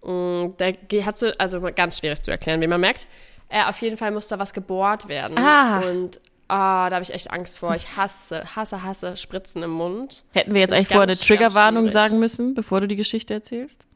[0.04, 3.08] mh, der ge- hat so, also ganz schwierig zu erklären, wie man merkt.
[3.48, 5.36] Äh, auf jeden Fall muss da was gebohrt werden.
[5.36, 5.80] Ah.
[5.80, 7.74] Und ah, da habe ich echt Angst vor.
[7.74, 10.22] Ich hasse, hasse, hasse Spritzen im Mund.
[10.32, 13.88] Hätten wir jetzt eigentlich vorher eine Triggerwarnung sagen müssen, bevor du die Geschichte erzählst?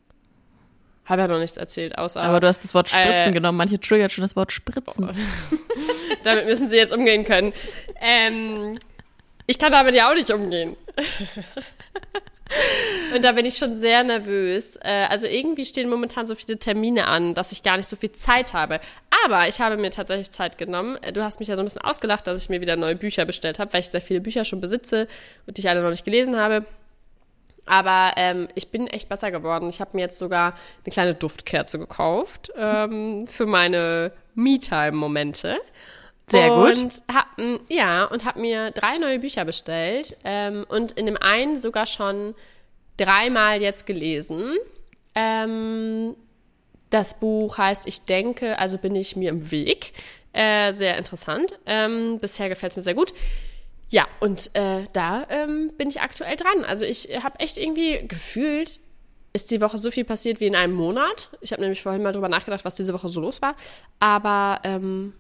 [1.09, 2.21] Habe ja noch nichts erzählt, außer.
[2.21, 3.57] Aber du hast das Wort Spritzen Äh, genommen.
[3.57, 5.09] Manche triggert schon das Wort Spritzen.
[6.23, 7.53] damit müssen sie jetzt umgehen können.
[8.01, 8.79] Ähm,
[9.47, 10.77] ich kann damit ja auch nicht umgehen.
[13.15, 14.77] Und da bin ich schon sehr nervös.
[14.83, 18.13] Äh, also irgendwie stehen momentan so viele Termine an, dass ich gar nicht so viel
[18.13, 18.81] Zeit habe.
[19.25, 20.99] Aber ich habe mir tatsächlich Zeit genommen.
[21.03, 23.25] Äh, Du hast mich ja so ein bisschen ausgelacht, dass ich mir wieder neue Bücher
[23.27, 25.09] bestellt habe, weil ich sehr viele Bücher schon besitze
[25.47, 26.65] und die ich alle noch nicht gelesen habe.
[27.69, 29.69] Aber ähm, ich bin echt besser geworden.
[29.69, 30.55] Ich habe mir jetzt sogar
[30.85, 35.59] eine kleine Duftkerze gekauft ähm, für meine Me-Time-Momente.
[36.27, 36.77] Sehr gut.
[36.77, 41.17] Und ha mm, ja, und habe mir drei neue Bücher bestellt ähm, und in dem
[41.17, 42.35] einen sogar schon
[42.97, 44.55] dreimal jetzt gelesen.
[45.15, 46.15] Ähm,
[46.91, 49.93] das Buch heißt Ich denke, also bin ich mir im Weg.
[50.33, 51.59] Äh, sehr interessant.
[51.67, 53.13] Ähm, bisher gefällt es mir sehr gut.
[53.91, 56.65] Ja, und äh, da ähm, bin ich aktuell dran.
[56.65, 58.81] Also ich habe echt irgendwie gefühlt,
[59.33, 61.31] ist die Woche so viel passiert wie in einem Monat.
[61.41, 63.55] Ich habe nämlich vorhin mal drüber nachgedacht, was diese Woche so los war.
[63.99, 65.15] Aber ähm,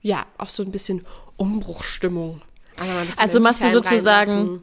[0.00, 1.04] ja, auch so ein bisschen
[1.36, 2.40] Umbruchstimmung.
[3.18, 4.62] Also machst du sozusagen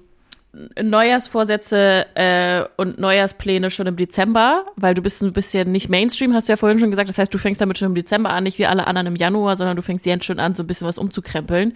[0.82, 6.48] Neujahrsvorsätze äh, und Neujahrspläne schon im Dezember, weil du bist ein bisschen nicht Mainstream, hast
[6.48, 7.10] du ja vorhin schon gesagt.
[7.10, 9.58] Das heißt, du fängst damit schon im Dezember an, nicht wie alle anderen im Januar,
[9.58, 11.76] sondern du fängst jetzt schon an, so ein bisschen was umzukrempeln.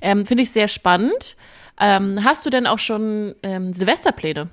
[0.00, 1.36] Ähm, Finde ich sehr spannend.
[1.78, 4.48] Ähm, hast du denn auch schon ähm, Silvesterpläne?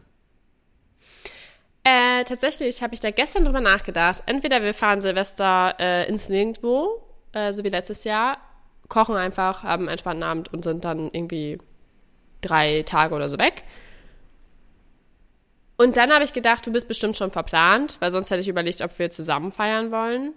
[1.84, 4.23] Äh, tatsächlich habe ich da gestern drüber nachgedacht.
[4.25, 8.38] Entweder wir fahren Silvester äh, ins Nirgendwo, äh, so wie letztes Jahr,
[8.89, 11.57] kochen einfach, haben einen entspannten Abend und sind dann irgendwie
[12.41, 13.63] drei Tage oder so weg.
[15.77, 18.82] Und dann habe ich gedacht, du bist bestimmt schon verplant, weil sonst hätte ich überlegt,
[18.82, 20.34] ob wir zusammen feiern wollen.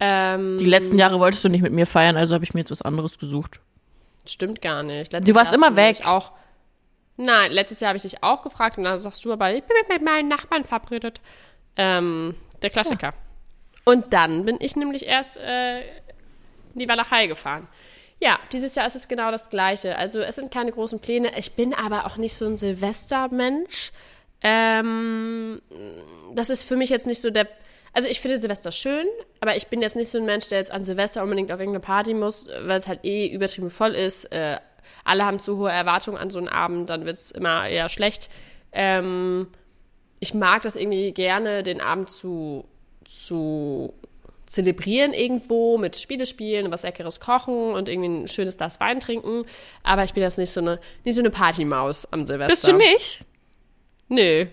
[0.00, 2.70] Ähm, Die letzten Jahre wolltest du nicht mit mir feiern, also habe ich mir jetzt
[2.70, 3.60] was anderes gesucht.
[4.26, 5.12] Stimmt gar nicht.
[5.12, 6.00] Letztes du warst Jahr immer weg.
[6.04, 6.32] Auch,
[7.16, 9.76] nein, letztes Jahr habe ich dich auch gefragt und dann sagst du aber, ich bin
[9.88, 11.20] mit meinen Nachbarn verabredet.
[11.76, 13.08] Ähm, der Klassiker.
[13.08, 13.14] Ja.
[13.84, 17.68] Und dann bin ich nämlich erst äh, in die Walachei gefahren.
[18.24, 19.98] Ja, dieses Jahr ist es genau das Gleiche.
[19.98, 21.38] Also es sind keine großen Pläne.
[21.38, 23.92] Ich bin aber auch nicht so ein Silvestermensch.
[24.40, 25.60] Ähm,
[26.34, 27.46] das ist für mich jetzt nicht so der.
[27.92, 29.06] Also ich finde Silvester schön,
[29.40, 31.84] aber ich bin jetzt nicht so ein Mensch, der jetzt an Silvester unbedingt auf irgendeine
[31.84, 34.24] Party muss, weil es halt eh übertrieben voll ist.
[34.32, 34.56] Äh,
[35.04, 38.30] alle haben zu hohe Erwartungen an so einen Abend, dann wird es immer eher schlecht.
[38.72, 39.48] Ähm,
[40.18, 42.64] ich mag das irgendwie gerne, den Abend zu,
[43.04, 43.92] zu
[44.46, 49.44] zelebrieren irgendwo mit Spiele spielen, was Leckeres kochen und irgendwie ein schönes Glas Wein trinken.
[49.82, 52.52] Aber ich bin jetzt nicht so eine, nicht so eine Partymaus am Silvester.
[52.54, 53.24] Bist du nicht?
[54.08, 54.46] Nö.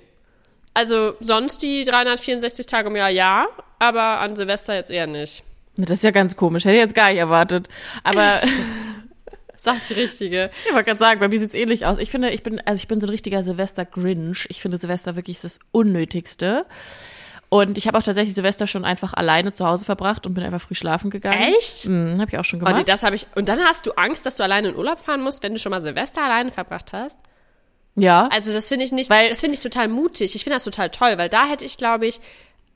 [0.74, 3.48] Also sonst die 364 Tage im Jahr ja,
[3.80, 5.44] aber an Silvester jetzt eher nicht.
[5.76, 6.66] Das ist ja ganz komisch.
[6.66, 7.68] Hätte ich jetzt gar nicht erwartet.
[8.04, 8.42] Aber.
[9.64, 10.50] Sag die richtige.
[10.66, 12.00] Ich wollte gerade sagen, bei mir sieht's ähnlich aus.
[12.00, 14.48] Ich finde, ich bin, also ich bin so ein richtiger Silvester-Grinch.
[14.50, 16.66] Ich finde Silvester wirklich das Unnötigste.
[17.54, 20.62] Und ich habe auch tatsächlich Silvester schon einfach alleine zu Hause verbracht und bin einfach
[20.62, 21.54] früh schlafen gegangen.
[21.58, 21.86] Echt?
[21.86, 22.78] Mhm, habe ich auch schon gemacht.
[22.80, 23.28] Oh, das habe ich.
[23.36, 25.72] Und dann hast du Angst, dass du alleine in Urlaub fahren musst, wenn du schon
[25.72, 27.20] mal Silvester alleine verbracht hast?
[27.96, 28.30] Ja.
[28.32, 30.34] Also das finde ich nicht, weil, das finde ich total mutig.
[30.34, 32.22] Ich finde das total toll, weil da hätte ich, glaube ich,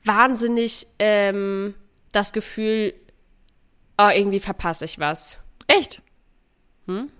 [0.04, 1.74] wahnsinnig ähm,
[2.12, 2.92] das Gefühl,
[3.96, 5.38] oh, irgendwie verpasse ich was.
[5.68, 6.02] Echt?
[6.86, 7.10] Hm?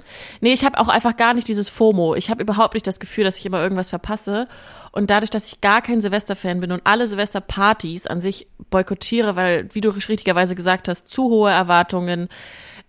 [0.41, 2.15] Nee, ich habe auch einfach gar nicht dieses FOMO.
[2.15, 4.47] Ich habe überhaupt nicht das Gefühl, dass ich immer irgendwas verpasse.
[4.93, 9.69] Und dadurch, dass ich gar kein Silvesterfan bin und alle Silvesterpartys an sich boykottiere, weil,
[9.75, 12.29] wie du richtigerweise gesagt hast, zu hohe Erwartungen,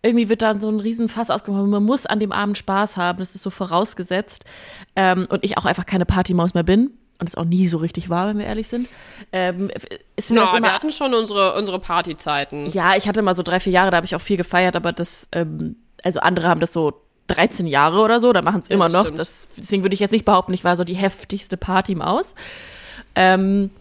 [0.03, 1.65] irgendwie wird dann so ein Riesenfass ausgemacht.
[1.65, 4.45] Man muss an dem Abend Spaß haben, das ist so vorausgesetzt.
[4.95, 6.91] Ähm, und ich auch einfach keine Partymaus mehr bin.
[7.19, 8.87] Und es auch nie so richtig war, wenn wir ehrlich sind.
[9.31, 9.71] Ähm,
[10.15, 12.67] ist no, immer, wir hatten schon unsere, unsere Partyzeiten.
[12.67, 14.91] Ja, ich hatte mal so drei, vier Jahre, da habe ich auch viel gefeiert, aber
[14.91, 18.89] das ähm, also andere haben das so 13 Jahre oder so, da machen es immer
[18.89, 19.11] ja, noch.
[19.11, 22.35] Das, deswegen würde ich jetzt nicht behaupten, ich war so die heftigste Party Maus.
[23.15, 23.71] Ähm,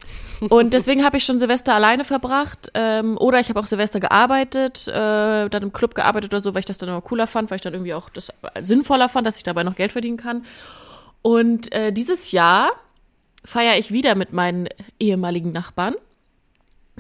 [0.41, 2.71] und deswegen habe ich schon Silvester alleine verbracht.
[2.75, 6.61] Ähm, oder ich habe auch Silvester gearbeitet, äh, dann im Club gearbeitet oder so, weil
[6.61, 9.37] ich das dann immer cooler fand, weil ich dann irgendwie auch das sinnvoller fand, dass
[9.37, 10.45] ich dabei noch Geld verdienen kann.
[11.23, 12.71] Und äh, dieses Jahr
[13.45, 14.69] feiere ich wieder mit meinen
[15.01, 15.95] ehemaligen Nachbarn.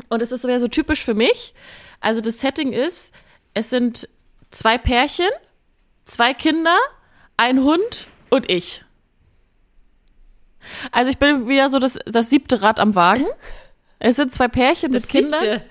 [0.09, 1.55] Und es ist so, ja, so typisch für mich.
[2.01, 3.13] Also das Setting ist,
[3.55, 4.09] es sind
[4.57, 5.29] zwei Pärchen,
[6.07, 6.79] zwei Kinder,
[7.37, 8.85] ein Hund und ich.
[10.91, 13.27] Also ich bin wieder so das, das siebte Rad am Wagen.
[13.99, 15.41] Es sind zwei Pärchen das mit Kindern.
[15.41, 15.63] Siebte.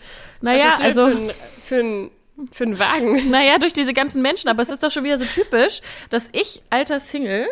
[0.41, 1.09] Naja, Was also.
[1.09, 1.31] Für ein,
[1.63, 2.11] für, ein,
[2.51, 3.29] für einen Wagen.
[3.31, 6.61] Naja, durch diese ganzen Menschen, aber es ist doch schon wieder so typisch, dass ich,
[6.69, 7.47] alter Single,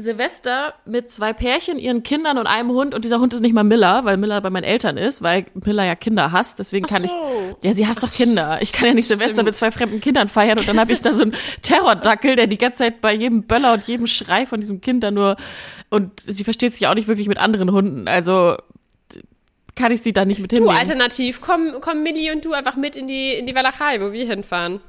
[0.00, 3.64] Silvester mit zwei Pärchen, ihren Kindern und einem Hund und dieser Hund ist nicht mal
[3.64, 7.08] Miller, weil Miller bei meinen Eltern ist, weil Miller ja Kinder hasst, deswegen kann so.
[7.08, 8.58] ich Ja, sie hasst doch Kinder.
[8.60, 9.46] Ich kann ja nicht Silvester Stimmt.
[9.46, 12.58] mit zwei fremden Kindern feiern und dann habe ich da so einen Terrordackel, der die
[12.58, 15.36] ganze Zeit bei jedem Böller und jedem Schrei von diesem Kind da nur
[15.90, 18.08] und sie versteht sich auch nicht wirklich mit anderen Hunden.
[18.08, 18.56] Also
[19.74, 20.74] kann ich sie da nicht mit hinnehmen.
[20.74, 24.12] Du alternativ komm komm Millie und du einfach mit in die in die Walachei, wo
[24.12, 24.80] wir hinfahren.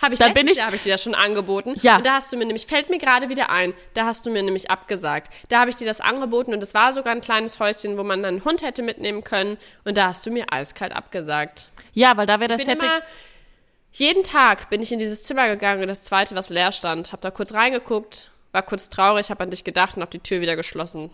[0.00, 1.74] Habe ich da bin ich, habe ich dir das schon angeboten.
[1.82, 1.96] Ja.
[1.96, 4.42] Und da hast du mir nämlich, fällt mir gerade wieder ein, da hast du mir
[4.42, 5.32] nämlich abgesagt.
[5.48, 8.22] Da habe ich dir das angeboten und es war sogar ein kleines Häuschen, wo man
[8.22, 9.58] dann einen Hund hätte mitnehmen können.
[9.84, 11.70] Und da hast du mir eiskalt abgesagt.
[11.94, 12.86] Ja, weil da wäre das hätte.
[13.90, 17.12] jeden Tag bin ich in dieses Zimmer gegangen, das zweite, was leer stand.
[17.12, 20.40] Hab da kurz reingeguckt, war kurz traurig, hab an dich gedacht und hab die Tür
[20.40, 21.10] wieder geschlossen.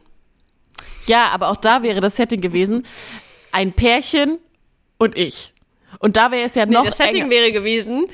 [1.07, 2.87] Ja, aber auch da wäre das Setting gewesen,
[3.51, 4.38] ein Pärchen
[4.99, 5.55] und ich.
[6.01, 6.83] Und da wäre es ja noch.
[6.83, 7.31] Nee, das Setting enger.
[7.31, 8.09] wäre gewesen,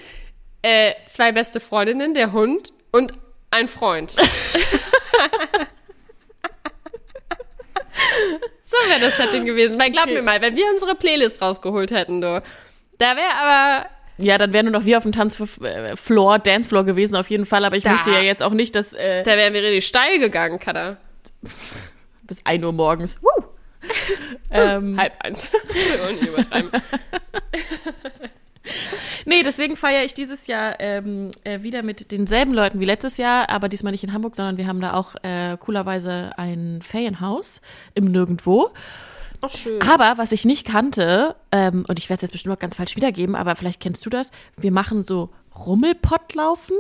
[0.63, 3.13] äh, zwei beste Freundinnen, der Hund und
[3.51, 4.11] ein Freund.
[8.63, 9.79] so wäre das Setting gewesen.
[9.81, 10.15] Weil glaub Okay.
[10.15, 12.43] mir mal, wenn wir unsere Playlist rausgeholt hätten, du,
[12.99, 13.87] da wäre aber
[14.19, 17.77] Ja, dann wären nur noch wir auf dem Tanzfloor, Dancefloor gewesen auf jeden Fall, aber
[17.77, 17.93] ich Da.
[17.93, 20.99] möchte ja jetzt auch nicht, dass äh, Da wären wir richtig steil gegangen, Kada.
[22.23, 23.17] bis 1 Uhr morgens.
[23.23, 23.45] Woo!
[24.51, 25.49] ähm, Halb eins.
[26.09, 26.71] Und übertreiben.
[29.25, 33.49] Nee, deswegen feiere ich dieses Jahr ähm, äh, wieder mit denselben Leuten wie letztes Jahr,
[33.51, 37.61] aber diesmal nicht in Hamburg, sondern wir haben da auch äh, coolerweise ein Ferienhaus
[37.95, 38.71] im Nirgendwo.
[39.43, 39.81] Ach, schön.
[39.83, 42.97] Aber was ich nicht kannte, ähm, und ich werde es jetzt bestimmt noch ganz falsch
[42.97, 46.77] wiedergeben, aber vielleicht kennst du das, wir machen so Rummelpottlaufen.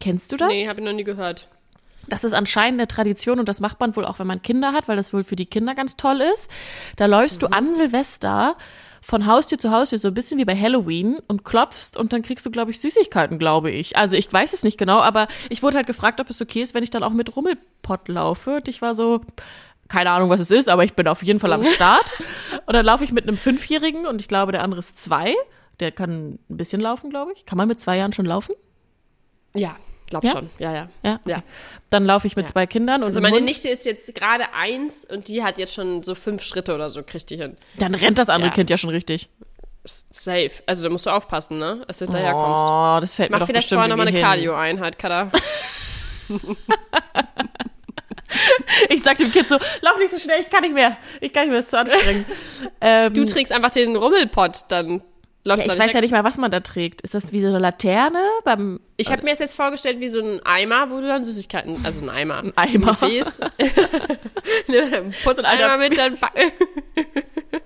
[0.00, 0.48] Kennst du das?
[0.48, 1.48] Nee, habe ich noch nie gehört.
[2.08, 4.88] Das ist anscheinend eine Tradition und das macht man wohl auch, wenn man Kinder hat,
[4.88, 6.48] weil das wohl für die Kinder ganz toll ist.
[6.96, 8.56] Da läufst du an Silvester
[9.00, 12.44] von Haustür zu Haustür, so ein bisschen wie bei Halloween und klopfst und dann kriegst
[12.44, 13.96] du, glaube ich, Süßigkeiten, glaube ich.
[13.96, 16.74] Also ich weiß es nicht genau, aber ich wurde halt gefragt, ob es okay ist,
[16.74, 18.56] wenn ich dann auch mit Rummelpott laufe.
[18.56, 19.20] Und ich war so,
[19.88, 22.04] keine Ahnung, was es ist, aber ich bin auf jeden Fall am Start.
[22.66, 25.34] Und dann laufe ich mit einem Fünfjährigen und ich glaube, der andere ist zwei.
[25.80, 27.46] Der kann ein bisschen laufen, glaube ich.
[27.46, 28.54] Kann man mit zwei Jahren schon laufen?
[29.54, 29.76] Ja,
[30.10, 30.32] glaub Ja?
[30.32, 30.50] schon.
[30.58, 30.88] Ja, ja.
[31.02, 31.14] Ja.
[31.14, 31.30] okay.
[31.30, 31.42] Ja.
[31.88, 32.52] Dann laufe ich mit Ja.
[32.52, 33.46] zwei Kindern und Also meine Hund.
[33.46, 37.02] Nichte ist jetzt gerade eins und die hat jetzt schon so fünf Schritte oder so,
[37.02, 37.56] kriegt die hin.
[37.78, 38.50] Dann rennt das andere.
[38.50, 39.30] Kind ja schon richtig.
[39.84, 40.50] Safe.
[40.66, 41.82] Also da musst du aufpassen, ne?
[41.86, 42.64] Dass du hinterherkommst.
[42.66, 44.20] Oh, das fällt mir Mach doch vielleicht vorher nochmal eine.
[44.20, 45.30] Cardio-Einheit, Kada.
[48.88, 50.96] Ich sag dem Kind so, lauf nicht so schnell, ich kann nicht mehr.
[51.20, 52.26] Ich kann nicht mehr, ist zu anstrengend.
[52.80, 55.02] ähm, Du trägst einfach den Rummelpott, dann
[55.44, 57.00] läuft ja, ich weiß ja nicht mal, was man da trägt.
[57.00, 60.20] Ist das wie so eine Laterne beim Ich habe mir das jetzt vorgestellt wie so
[60.20, 62.38] ein Eimer, wo du dann Süßigkeiten, also ein Eimer.
[62.38, 62.88] Ein Eimer.
[62.88, 63.40] Gefäß.
[65.24, 66.16] Putz So ein Eimer mit, dann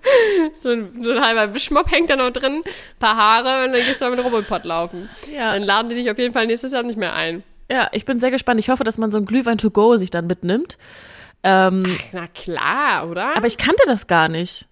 [0.55, 2.63] so, ein, so ein halber Wischmopp hängt da noch drin,
[2.99, 5.09] paar Haare und dann gehst du mal mit Rummelpott laufen.
[5.33, 5.53] Ja.
[5.53, 7.43] Dann laden die dich auf jeden Fall nächstes Jahr nicht mehr ein.
[7.71, 8.61] Ja, ich bin sehr gespannt.
[8.61, 10.77] Ich hoffe, dass man so ein Glühwein to go sich dann mitnimmt.
[11.43, 13.37] Ähm, Na klar, oder?
[13.37, 14.67] aber ich kannte das gar nicht.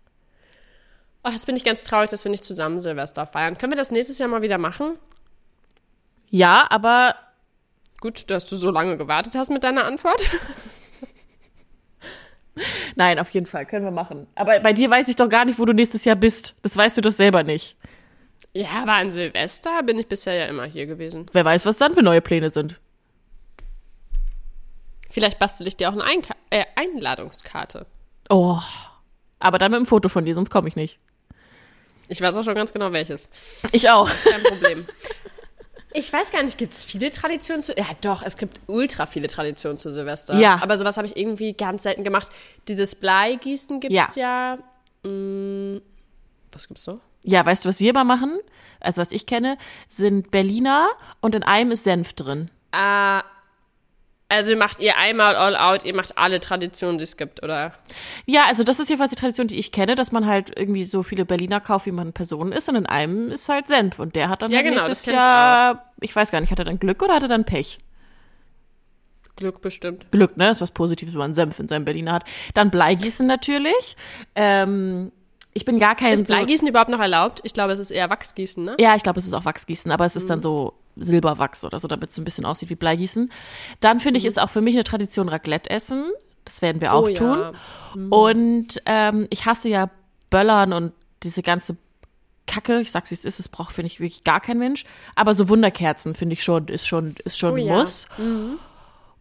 [1.25, 3.59] Oh, jetzt bin ich ganz traurig, dass wir nicht zusammen Silvester feiern.
[3.59, 4.99] Können wir das nächstes Jahr mal wieder machen?
[6.31, 7.15] Ja, aber
[8.03, 10.29] Gut, dass du so lange gewartet hast mit deiner Antwort.
[12.97, 14.27] nein, auf jeden Fall können wir machen.
[14.35, 16.57] Aber bei dir weiß ich doch gar nicht, wo du nächstes Jahr bist.
[16.63, 17.77] Das weißt du doch selber nicht.
[18.55, 21.27] Ja, aber an Silvester bin ich bisher ja immer hier gewesen.
[21.33, 22.81] Wer weiß, was dann für neue Pläne sind.
[25.09, 27.87] Vielleicht bastel ich dir auch eine Einka äh, Einladungskarte.
[28.29, 28.59] Oh.
[29.39, 30.99] Aber dann mit einem Foto von dir, sonst komme ich nicht.
[32.09, 33.29] Ich weiß auch schon ganz genau welches.
[33.73, 34.11] Ich auch.
[34.25, 34.87] Kein Problem.
[35.95, 37.73] Ich weiß gar nicht, gibt es viele Traditionen zu.
[37.77, 40.39] Ja, doch, es gibt ultra viele Traditionen zu Silvester.
[40.39, 40.59] Ja.
[40.63, 42.31] Aber sowas habe ich irgendwie ganz selten gemacht.
[42.69, 44.59] Dieses Bleigießen gibt es ja.
[45.03, 45.79] Mm,
[46.51, 47.01] was gibt's noch?
[47.23, 48.39] Ja, weißt du, was wir immer machen?
[48.81, 50.89] Also was ich kenne, sind Berliner
[51.21, 52.51] und in einem ist Senf drin.
[52.73, 53.23] Ah,
[54.33, 57.73] also macht ihr einmal all out, ihr macht alle Traditionen, die es gibt, oder?
[58.27, 61.03] Ja, also das ist jedenfalls die Tradition, die ich kenne, dass man halt irgendwie so
[61.03, 64.29] viele Berliner kauft, wie man Personen ist und in einem ist halt Senf und der
[64.29, 66.59] hat dann Ja, halt genau, nächstes das kenn ich Jahr, ich, weiß gar nicht, hat
[66.59, 67.79] er dann Glück oder hat er dann Pech?
[69.37, 70.07] Glück bestimmt.
[70.13, 70.51] Glück, ne?
[70.51, 72.25] Ist was Positives, wenn man Senf in seinem Berliner hat.
[72.55, 73.97] Dann Bleigießen natürlich.
[74.35, 75.11] Ähm,
[75.55, 77.41] ich bin gar kein Ist so, Bleigießen überhaupt noch erlaubt?
[77.43, 78.77] Ich glaube, es ist eher Wachsgießen, ne?
[78.79, 80.29] Ja, ich glaube, es ist auch Wachsgießen, aber es ist Mhm.
[80.29, 83.31] dann so Silberwachs oder so, damit es ein bisschen aussieht wie Bleigießen.
[83.81, 86.05] Dann finde ich, ist auch für mich eine Tradition Raclette essen.
[86.45, 87.17] Das werden wir auch Mhm.
[87.21, 87.53] Oh ja.
[87.95, 88.09] tun.
[88.11, 89.91] Und ähm, ich hasse ja
[90.31, 91.77] Böllern und diese ganze
[92.47, 92.81] Kacke.
[92.81, 94.85] Ich sag's wie es ist, es braucht, finde ich, wirklich gar kein Mensch.
[95.15, 97.75] Aber so Wunderkerzen, finde ich schon, ist schon, ist schon Oh ein ja.
[97.77, 98.07] Muss.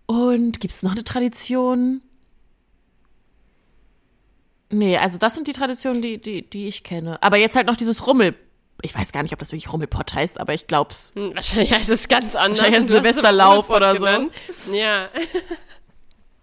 [0.08, 2.02] Und gibt's noch eine Tradition?
[4.70, 7.22] Nee, also das sind die Traditionen, die, die, die ich kenne.
[7.22, 8.36] Aber jetzt halt noch dieses Rummel.
[8.82, 11.12] Ich weiß gar nicht, ob das wirklich Rummelpott heißt, aber ich glaub's.
[11.16, 12.60] Hm, Wahrscheinlich heißt es ganz anders.
[12.62, 14.06] Wahrscheinlich Silvesterlauf oder so.
[14.06, 14.32] genannt.
[14.74, 15.10] Ja.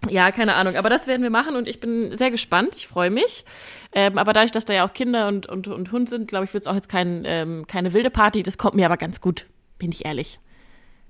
[0.09, 0.77] Ja, keine Ahnung.
[0.77, 2.77] Aber das werden wir machen und ich bin sehr gespannt.
[2.77, 3.45] Ich freue mich.
[3.93, 6.55] Ähm, aber dadurch, dass da ja auch Kinder und, und, und Hund sind, glaube ich,
[6.55, 8.43] wird es auch jetzt kein, ähm, keine wilde Party.
[8.45, 9.47] Das kommt mir aber ganz gut,
[9.79, 10.39] bin ich ehrlich.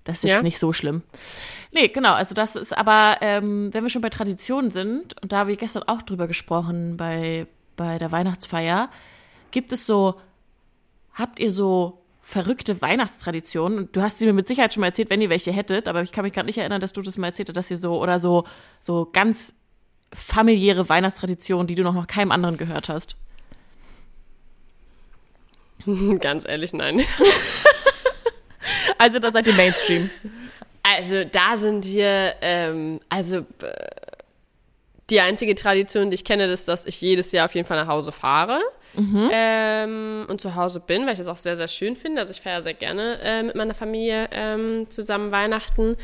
[0.04, 0.42] Das ist jetzt Ja?
[0.42, 1.02] nicht so schlimm.
[1.70, 2.14] Nee, genau.
[2.14, 5.56] Also das ist aber, ähm, wenn wir schon bei Traditionen sind, und da haben wir
[5.56, 8.88] gestern auch drüber gesprochen bei, bei der Weihnachtsfeier,
[9.50, 10.18] gibt es so,
[11.18, 13.90] habt ihr so verrückte Weihnachtstraditionen?
[13.92, 16.12] Du hast sie mir mit Sicherheit schon mal erzählt, wenn ihr welche hättet, aber ich
[16.12, 18.20] kann mich gerade nicht erinnern, dass du das mal erzählt hast, dass ihr so, oder
[18.20, 18.44] so,
[18.80, 19.54] so ganz
[20.12, 23.16] familiäre Weihnachtstraditionen, die du noch noch keinem anderen gehört hast.
[26.20, 27.02] Ganz ehrlich, nein.
[28.98, 30.10] Also da seid ihr Mainstream.
[30.82, 33.44] Also da sind wir, ähm, also äh,
[35.10, 37.88] Die einzige Tradition, die ich kenne, ist, dass ich jedes Jahr auf jeden Fall nach
[37.88, 38.60] Hause fahre
[39.32, 42.20] ähm, und zu Hause bin, weil ich das auch sehr, sehr schön finde.
[42.20, 45.96] Also ich feiere sehr gerne äh, mit meiner Familie ähm, zusammen Weihnachten.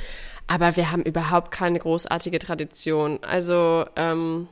[0.46, 3.18] Aber wir haben überhaupt keine großartige Tradition.
[3.22, 4.48] Also ähm,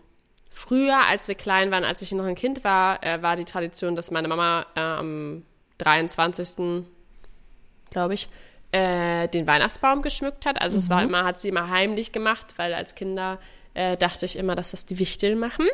[0.50, 3.96] früher, als wir klein waren, als ich noch ein Kind war, äh, war die Tradition,
[3.96, 5.42] dass meine Mama äh, am
[5.78, 6.84] 23.
[7.90, 8.28] glaube ich,
[8.72, 10.60] äh, den Weihnachtsbaum geschmückt hat.
[10.60, 13.38] Also es war immer, hat sie immer heimlich gemacht, weil als Kinder
[13.74, 15.66] äh, dachte ich immer, dass das die Wichteln machen.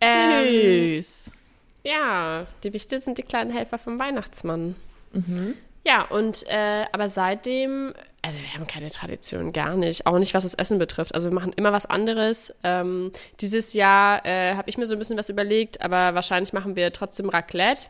[0.00, 1.32] Ähm, Süß.
[1.84, 4.74] ja, die Wichtel sind die kleinen Helfer vom Weihnachtsmann.
[5.84, 7.92] Ja, und äh, aber seitdem,
[8.22, 10.06] also wir haben keine Tradition, gar nicht.
[10.06, 11.14] Auch nicht, was das Essen betrifft.
[11.14, 12.54] Also wir machen immer was anderes.
[12.64, 16.76] Ähm, dieses Jahr äh, habe ich mir so ein bisschen was überlegt, aber wahrscheinlich machen
[16.76, 17.86] wir trotzdem Raclette.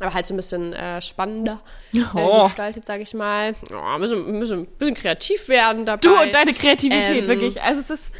[0.00, 1.60] Aber halt so ein bisschen äh, spannender
[1.94, 2.44] äh, Oh.
[2.44, 3.54] gestaltet, sage ich mal.
[3.72, 6.00] Oh, müssen, müssen ein bisschen kreativ werden dabei.
[6.02, 7.62] Du und deine Kreativität, Ähm, wirklich.
[7.62, 8.12] Also es ist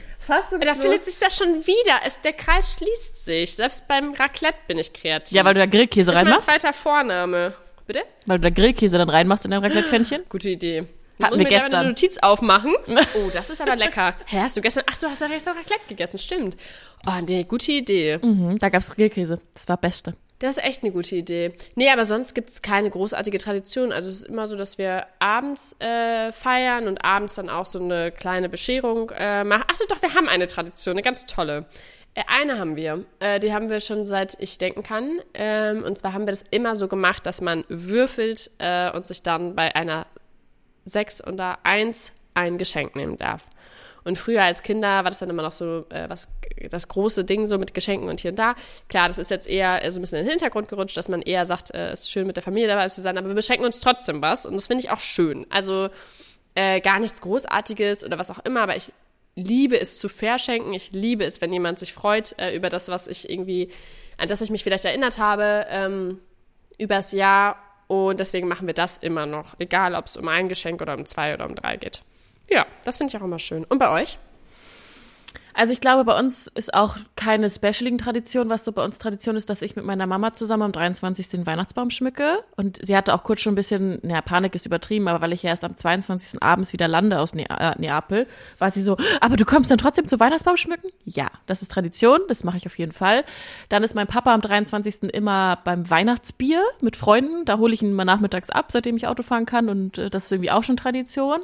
[0.51, 2.01] so Da findet sich das schon wieder.
[2.05, 3.55] Es, der Kreis schließt sich.
[3.57, 5.35] Selbst beim Raclette bin ich kreativ.
[5.35, 6.51] Ja, weil du da Grillkäse das ist mein reinmachst.
[6.51, 7.55] zweiter Vorname.
[7.87, 8.03] Bitte?
[8.27, 10.25] Weil du da Grillkäse dann reinmachst in dein Raclette-Pfännchen.
[10.29, 10.87] Gute Idee.
[11.23, 11.75] Hatten muss wir mir gestern.
[11.75, 12.75] eine Notiz aufmachen.
[13.15, 14.15] Oh, das ist aber lecker.
[14.27, 14.85] Hä, hast du gestern?
[14.91, 16.57] Ach, du hast ja gestern Raclette gegessen, stimmt.
[17.07, 18.19] Oh, nee, gute Idee.
[18.21, 19.41] Mhm, da gab's Grillkäse.
[19.55, 20.15] Das war Beste.
[20.39, 21.55] Das ist echt eine gute Idee.
[21.77, 23.91] Nee, aber sonst gibt es keine großartige Tradition.
[23.91, 27.81] Also es ist immer so, dass wir abends äh, feiern und abends dann auch so
[27.81, 29.65] eine kleine Bescherung äh, machen.
[29.69, 31.65] Achso, doch, wir haben eine Tradition, eine ganz tolle.
[32.15, 33.05] Äh, eine haben wir.
[33.21, 35.21] Äh, die haben wir schon seit ich denken kann.
[35.33, 39.23] Ähm, und zwar haben wir das immer so gemacht, dass man würfelt äh, und sich
[39.23, 40.07] dann bei einer
[40.85, 43.47] 6 oder 1 ein Geschenk nehmen darf.
[44.07, 46.29] Und früher als Kinder war das dann immer noch so äh, was,
[46.71, 48.55] das große Ding so mit Geschenken und hier und da.
[48.89, 51.23] Klar, das ist jetzt eher äh, so ein bisschen in den Hintergrund gerutscht, dass man
[51.23, 53.67] eher sagt, äh, es ist schön mit der Familie dabei zu sein, aber wir beschenken
[53.67, 55.45] uns trotzdem was und das finde ich auch schön.
[55.51, 55.89] Also
[56.55, 58.93] äh, gar nichts Großartiges oder was auch immer, aber ich
[59.35, 60.73] liebe es zu verschenken.
[60.73, 63.71] Ich liebe es, wenn jemand sich freut äh, über das, was ich irgendwie,
[64.19, 66.21] an das ich mich vielleicht erinnert habe, ähm,
[66.79, 67.57] übers Jahr.
[67.89, 71.07] Und deswegen machen wir das immer noch, egal ob es um ein Geschenk oder um
[71.07, 72.03] zwei oder um drei geht.
[72.49, 73.65] Ja, das finde ich auch immer schön.
[73.65, 74.19] Und bei euch?
[75.59, 78.51] Also ich glaube, bei uns ist auch keine Specialing-Tradition.
[78.51, 81.31] Was so bei uns Tradition ist, dass ich mit meiner Mama zusammen am 23.
[81.31, 82.45] den Weihnachtsbaum schmücke.
[82.57, 85.43] Und sie hatte auch kurz schon ein bisschen, naja, Panik ist übertrieben, aber weil ich
[85.43, 86.43] ja erst am 22.
[86.43, 88.27] abends wieder lande aus Ne äh, Neapel,
[88.59, 90.91] war sie so, aber du kommst dann trotzdem zu Weihnachtsbaum schmücken?
[91.07, 93.25] Ja, das ist Tradition, das mache ich auf jeden Fall.
[93.71, 95.05] Dann ist mein Papa am 23.
[95.15, 97.47] immer beim Weihnachtsbier mit Freunden.
[97.47, 99.71] Da hole ich ihn mal nachmittags ab, seitdem ich Auto fahren kann.
[99.71, 101.41] Und äh, das ist irgendwie auch schon Tradition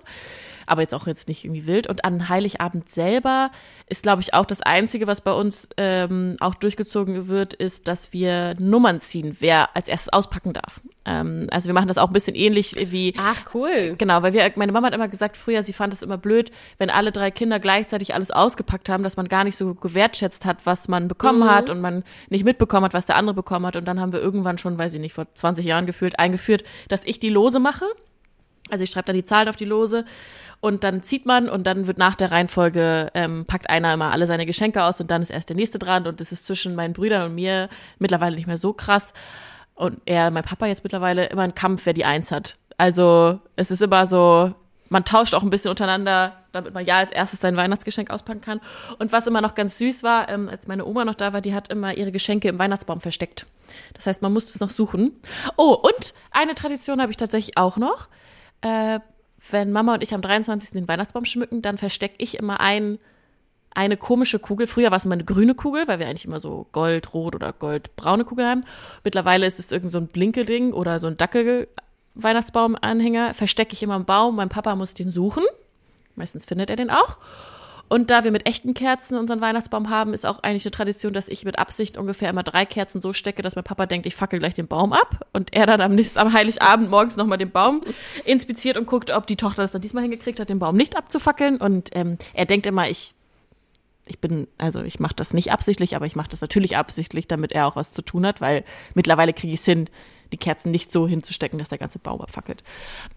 [0.66, 1.86] aber jetzt auch jetzt nicht irgendwie wild.
[1.86, 3.50] Und an Heiligabend selber
[3.88, 8.12] ist, glaube ich, auch das Einzige, was bei uns ähm, auch durchgezogen wird, ist, dass
[8.12, 10.80] wir Nummern ziehen, wer als erstes auspacken darf.
[11.04, 13.94] Ähm, also wir machen das auch ein bisschen ähnlich wie Ach, cool.
[13.98, 16.90] Genau, weil wir, meine Mama hat immer gesagt, früher, sie fand es immer blöd, wenn
[16.90, 20.88] alle drei Kinder gleichzeitig alles ausgepackt haben, dass man gar nicht so gewertschätzt hat, was
[20.88, 23.76] man bekommen hat und man nicht mitbekommen hat, was der andere bekommen hat.
[23.76, 27.04] Und dann haben wir irgendwann schon, weiß ich nicht, vor 20 Jahren gefühlt, eingeführt, dass
[27.04, 27.86] ich die Lose mache.
[28.72, 30.06] Also ich schreibe da die Zahlen auf die Lose
[30.60, 34.26] und dann zieht man und dann wird nach der Reihenfolge, ähm, packt einer immer alle
[34.26, 36.94] seine Geschenke aus und dann ist erst der nächste dran und das ist zwischen meinen
[36.94, 39.12] Brüdern und mir mittlerweile nicht mehr so krass.
[39.74, 42.56] Und er, mein Papa jetzt mittlerweile immer ein Kampf, wer die Eins hat.
[42.78, 44.54] Also es ist immer so,
[44.88, 48.60] man tauscht auch ein bisschen untereinander, damit man ja als erstes sein Weihnachtsgeschenk auspacken kann.
[48.98, 51.54] Und was immer noch ganz süß war, ähm, als meine Oma noch da war, die
[51.54, 53.44] hat immer ihre Geschenke im Weihnachtsbaum versteckt.
[53.92, 55.20] Das heißt, man musste es noch suchen.
[55.58, 58.08] Oh, und eine Tradition habe ich tatsächlich auch noch.
[58.62, 59.00] Äh,
[59.50, 60.70] wenn Mama und ich am 23.
[60.70, 62.98] den Weihnachtsbaum schmücken, dann verstecke ich immer ein,
[63.74, 64.66] eine komische Kugel.
[64.66, 67.52] Früher war es immer eine grüne Kugel, weil wir eigentlich immer so gold, rot oder
[67.52, 68.64] goldbraune Kugel haben.
[69.02, 73.34] Mittlerweile ist es irgend so ein Blinkelding oder so ein Dackel-Weihnachtsbaum-Anhänger.
[73.34, 74.36] Verstecke ich immer im Baum.
[74.36, 75.42] Mein Papa muss den suchen.
[76.14, 77.18] Meistens findet er den auch.
[77.88, 81.28] Und da wir mit echten Kerzen unseren Weihnachtsbaum haben, ist auch eigentlich eine Tradition, dass
[81.28, 84.38] ich mit Absicht ungefähr immer drei Kerzen so stecke, dass mein Papa denkt, ich fackel
[84.38, 85.26] gleich den Baum ab.
[85.32, 87.82] Und er dann am nächsten, am Heiligabend morgens nochmal den Baum
[88.24, 91.58] inspiziert und guckt, ob die Tochter das dann diesmal hingekriegt hat, den Baum nicht abzufackeln.
[91.58, 93.14] Und ähm, er denkt immer, ich,
[94.06, 97.52] ich bin, also ich mache das nicht absichtlich, aber ich mache das natürlich absichtlich, damit
[97.52, 98.64] er auch was zu tun hat, weil
[98.94, 99.88] mittlerweile kriege ich es hin,
[100.32, 102.64] die Kerzen nicht so hinzustecken, dass der ganze Baum abfackelt.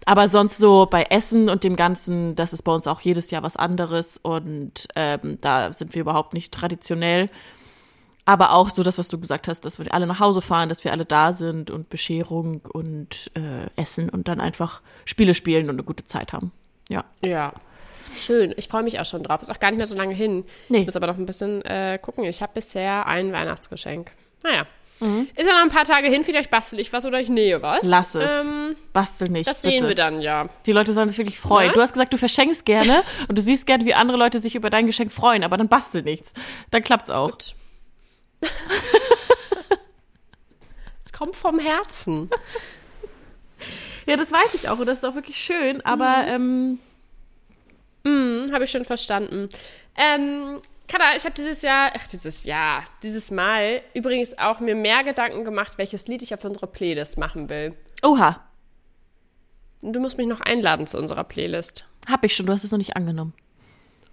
[0.04, 3.42] Aber sonst so bei Essen und dem Ganzen, das ist bei uns auch jedes Jahr
[3.42, 7.30] was anderes und ähm, da sind wir überhaupt nicht traditionell.
[8.28, 10.82] Aber auch so das, was du gesagt hast, dass wir alle nach Hause fahren, dass
[10.82, 15.76] wir alle da sind und Bescherung und äh, Essen und dann einfach Spiele spielen und
[15.76, 16.50] eine gute Zeit haben.
[16.88, 17.04] Ja.
[17.24, 17.52] Ja.
[18.16, 18.52] Schön.
[18.56, 19.42] Ich freue mich auch schon drauf.
[19.42, 20.44] Ist auch gar nicht mehr so lange hin.
[20.68, 20.78] Nee.
[20.78, 22.24] Ich muss aber noch ein bisschen äh, gucken.
[22.24, 24.12] Ich habe bisher ein Weihnachtsgeschenk.
[24.42, 24.66] Naja.
[25.34, 27.80] Ist ja noch ein paar Tage hin, vielleicht bastel ich was oder ich nähe was.
[27.82, 28.46] Lass es.
[28.46, 29.46] Ähm, Bastel nicht.
[29.48, 29.78] das bitte.
[29.78, 30.48] sehen wir dann ja.
[30.64, 31.68] Die Leute sollen sich wirklich freuen.
[31.68, 31.74] Ja?
[31.74, 34.70] Du hast gesagt, du verschenkst gerne und du siehst gerne, wie andere Leute sich über
[34.70, 36.32] dein Geschenk freuen, aber dann bastel nichts.
[36.70, 37.36] Dann klappt's auch.
[41.04, 42.28] Es kommt vom Herzen.
[44.06, 46.78] Ja, das weiß ich auch und das ist auch wirklich schön, aber ähm,
[48.06, 49.48] Hm, habe ich schon verstanden.
[49.96, 55.02] Ähm, Kada, ich habe dieses Jahr, ach, dieses Jahr, dieses Mal übrigens auch mir mehr
[55.02, 57.74] Gedanken gemacht, welches Lied ich auf unsere Playlist machen will.
[58.02, 58.40] oha,
[59.82, 61.86] du musst mich noch einladen zu unserer Playlist.
[62.08, 63.34] hab ich schon, du hast es noch nicht angenommen.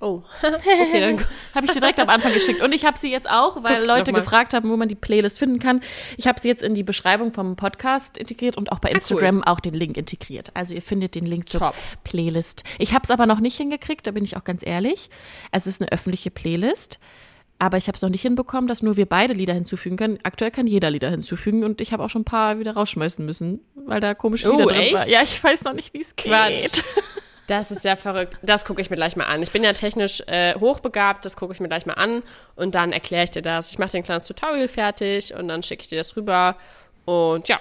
[0.03, 1.25] Oh, okay, dann
[1.55, 2.61] Habe ich dir direkt am Anfang geschickt.
[2.61, 5.39] Und ich habe sie jetzt auch, weil Guck Leute gefragt haben, wo man die Playlist
[5.39, 5.79] finden kann.
[6.17, 9.61] Ich habe sie jetzt in die Beschreibung vom Podcast integriert und auch bei Instagram auch
[9.61, 10.51] den Link integriert.
[10.55, 11.75] Also ihr findet den Link zur Top.
[12.03, 12.63] Playlist.
[12.79, 15.09] Ich habe es aber noch nicht hingekriegt, da bin ich auch ganz ehrlich.
[15.51, 16.99] Es ist eine öffentliche Playlist.
[17.59, 20.19] Aber ich habe es noch nicht hinbekommen, dass nur wir beide Lieder hinzufügen können.
[20.23, 23.61] Aktuell kann jeder Lieder hinzufügen und ich habe auch schon ein paar wieder rausschmeißen müssen,
[23.75, 24.95] weil da komische Oh, Lieder drin echt?
[24.95, 25.09] waren.
[25.09, 26.83] Ja, ich weiß noch nicht, wie es geht.
[27.47, 28.37] Das ist ja verrückt.
[28.41, 29.43] Das gucke ich mir gleich mal an.
[29.43, 32.23] Ich bin ja technisch äh, hochbegabt, das gucke ich mir gleich mal an
[32.55, 33.71] und dann erkläre ich dir das.
[33.71, 36.55] Ich mache dir ein kleines Tutorial fertig und dann schicke ich dir das rüber.
[37.05, 37.59] Und ja,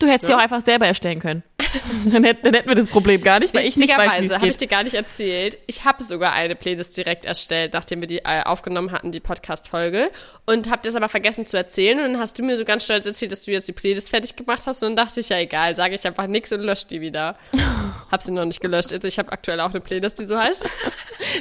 [0.00, 1.44] Du hättest sie auch einfach selber erstellen können.
[2.06, 4.34] dann, hätten, dann hätten wir das Problem gar nicht, weil ich nicht weiß, wie es
[4.34, 5.56] habe ich dir gar nicht erzählt.
[5.66, 10.10] Ich habe sogar eine Playlist direkt erstellt, nachdem wir die äh, aufgenommen hatten, die Podcast-Folge.
[10.46, 11.98] Und habe das aber vergessen zu erzählen.
[11.98, 14.34] Und dann hast du mir so ganz stolz erzählt, dass du jetzt die Playlist fertig
[14.34, 14.82] gemacht hast.
[14.82, 17.36] Und dann dachte ich, ja egal, sage ich einfach nichts und lösche die wieder.
[18.10, 18.92] hab sie noch nicht gelöscht.
[18.92, 20.68] Also ich habe aktuell auch eine Playlist, die so heißt.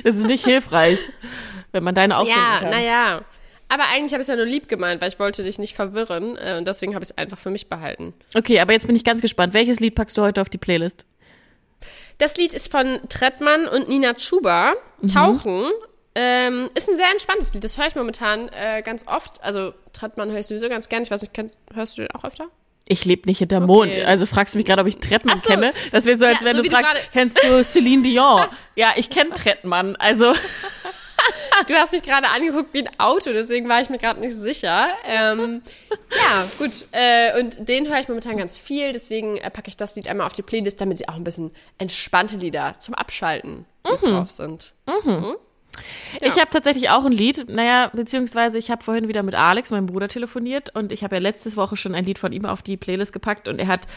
[0.04, 1.00] Das ist nicht hilfreich,
[1.72, 2.70] wenn man deine auffinden Ja, kann.
[2.70, 3.22] naja.
[3.74, 6.38] Aber eigentlich habe ich es ja nur lieb gemeint, weil ich wollte dich nicht verwirren.
[6.38, 8.14] Äh, und deswegen habe ich es einfach für mich behalten.
[8.36, 9.54] Okay, aber jetzt bin ich ganz gespannt.
[9.56, 11.06] Welches Lied packst du heute auf die Playlist?
[12.20, 14.74] Das Lied ist von Trettmann und Nina Chuba.
[15.12, 15.72] Tauchen.
[16.16, 17.64] Ähm, ist ein sehr entspanntes Lied.
[17.64, 19.44] Das höre ich momentan äh, ganz oft.
[19.44, 21.02] Also Trettmann höre ich sowieso ganz gern.
[21.02, 22.46] Ich weiß nicht, kennst, hörst du den auch öfter?
[22.88, 23.98] Ich lebe nicht hinterm Mond.
[23.98, 25.48] Also fragst du mich gerade, ob ich Trettmann so.
[25.50, 25.74] kenne.
[25.92, 28.42] Das wäre so, als Ja, wenn so du du fragst, gerade- kennst du Celine Dion?
[28.76, 29.96] ja, ich kenne Trettmann.
[29.96, 30.34] Also,
[31.68, 34.88] Du hast mich gerade angeguckt wie ein Auto, deswegen war ich mir gerade nicht sicher.
[35.06, 35.62] Ähm,
[36.16, 36.86] ja, gut.
[36.92, 40.28] Äh, und den höre ich momentan ganz viel, deswegen äh, packe ich das Lied einmal
[40.28, 44.74] auf die Playlist, damit sie auch ein bisschen entspannte Lieder zum Abschalten mit drauf sind.
[46.22, 47.50] ich habe tatsächlich auch ein Lied.
[47.50, 51.22] Naja, beziehungsweise ich habe vorhin wieder mit Alex, meinem Bruder, telefoniert und ich habe ja
[51.22, 53.88] letzte Woche schon ein Lied von ihm auf die Playlist gepackt und er hat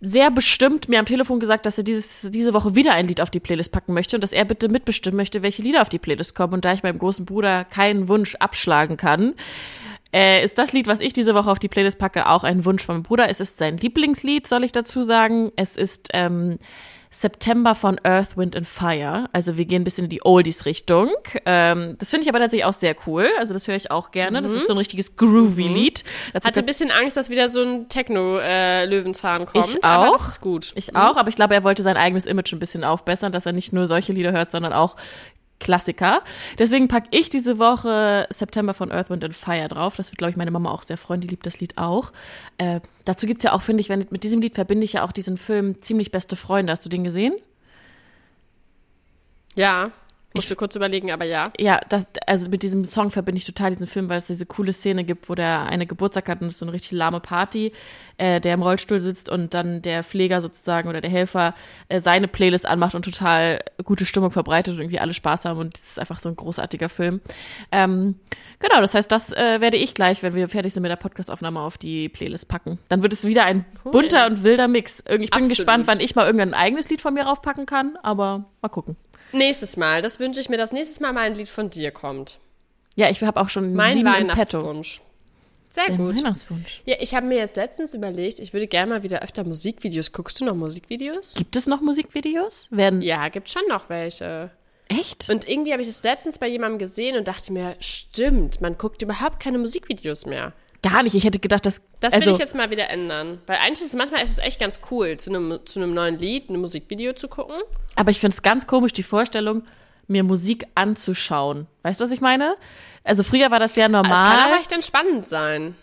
[0.00, 3.30] sehr bestimmt mir am Telefon gesagt, dass er dieses, diese Woche wieder ein Lied auf
[3.30, 6.34] die Playlist packen möchte und dass er bitte mitbestimmen möchte, welche Lieder auf die Playlist
[6.34, 6.54] kommen.
[6.54, 9.34] Und da ich meinem großen Bruder keinen Wunsch abschlagen kann,
[10.12, 12.84] äh, ist das Lied, was ich diese Woche auf die Playlist packe, auch ein Wunsch
[12.84, 13.28] von meinem Bruder.
[13.28, 15.50] Es ist sein Lieblingslied, soll ich dazu sagen.
[15.56, 16.58] Es ist ähm,
[17.16, 19.30] September von Earth, Wind and Fire.
[19.32, 21.08] Also wir gehen ein bisschen in die Oldies-Richtung.
[21.46, 23.26] Ähm, das finde ich aber tatsächlich auch sehr cool.
[23.38, 24.42] Also das höre ich auch gerne.
[24.42, 26.04] Das ist so ein richtiges Groovy-Lied.
[26.34, 29.66] Dazu Hatte ein bisschen Angst, dass wieder so ein Techno-Löwenzahn kommt.
[29.66, 30.18] Ich auch.
[30.18, 30.72] das ist gut.
[30.74, 33.52] Ich auch, aber ich glaube, er wollte sein eigenes Image ein bisschen aufbessern, dass er
[33.52, 34.96] nicht nur solche Lieder hört, sondern auch
[35.58, 36.22] Klassiker.
[36.58, 39.96] Deswegen packe ich diese Woche September von Earth, Wind and Fire drauf.
[39.96, 41.20] Das wird, glaube ich, meine Mama auch sehr freuen.
[41.20, 42.12] Die liebt das Lied auch.
[42.58, 45.12] Äh, dazu gibt's ja auch, finde ich, wenn, mit diesem Lied verbinde ich ja auch
[45.12, 46.72] diesen Film Ziemlich beste Freunde.
[46.72, 47.34] Hast du den gesehen?
[49.54, 49.92] Ja,
[50.36, 51.52] musst du kurz überlegen, aber ja.
[51.58, 54.72] Ja, das, also mit diesem Song verbinde ich total diesen Film, weil es diese coole
[54.72, 57.72] Szene gibt, wo der eine Geburtstag hat und es ist so eine richtig lahme Party,
[58.18, 61.54] äh, der im Rollstuhl sitzt und dann der Pfleger sozusagen oder der Helfer
[61.88, 65.76] äh, seine Playlist anmacht und total gute Stimmung verbreitet und irgendwie alle Spaß haben und
[65.76, 67.20] es ist einfach so ein großartiger Film.
[67.72, 68.16] Ähm,
[68.58, 71.60] genau, das heißt, das äh, werde ich gleich, wenn wir fertig sind mit der Podcastaufnahme,
[71.60, 72.78] auf die Playlist packen.
[72.88, 75.00] Dann wird es wieder ein bunter und wilder Mix.
[75.06, 75.56] Irgendwie- Ich bin Absolut.
[75.58, 78.96] gespannt, wann ich mal irgendein eigenes Lied von mir raufpacken kann, aber mal gucken.
[79.32, 82.38] Nächstes Mal, das wünsche ich mir, dass nächstes Mal mal ein Lied von dir kommt.
[82.94, 84.08] Ja, ich habe auch schon Mein sieben.
[84.08, 85.00] Weihnachtswunsch.
[85.70, 86.16] Sehr Dein gut.
[86.18, 86.80] Weihnachtswunsch.
[86.86, 90.12] Ja, ich habe mir jetzt letztens überlegt, ich würde gerne mal wieder öfter Musikvideos.
[90.12, 91.34] Guckst du noch Musikvideos?
[91.34, 92.68] Gibt es noch Musikvideos?
[92.70, 94.50] Werden Ja, gibt schon noch welche.
[94.88, 95.28] echt?
[95.28, 99.02] Und irgendwie habe ich es letztens bei jemandem gesehen und dachte mir, stimmt, man guckt
[99.02, 100.54] überhaupt keine Musikvideos mehr.
[100.82, 101.14] Gar nicht.
[101.14, 103.40] Ich hätte gedacht, dass Das also will ich jetzt mal wieder ändern.
[103.46, 106.18] Weil eigentlich ist es manchmal ist es echt ganz cool, zu einem, zu einem neuen
[106.18, 107.56] Lied ein Musikvideo zu gucken.
[107.96, 109.62] aber ich finde es ganz komisch die Vorstellung,
[110.06, 111.66] mir Musik anzuschauen.
[111.82, 112.56] Weißt du, was ich meine?
[113.04, 114.40] Also früher war das ja Es kann normal.
[114.50, 115.74] aber echt entspannend sein.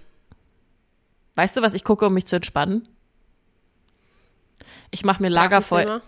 [1.36, 2.88] weißt du, was ich gucke, um mich zu entspannen?
[4.92, 6.02] Ich mache mir Lagerfeuer.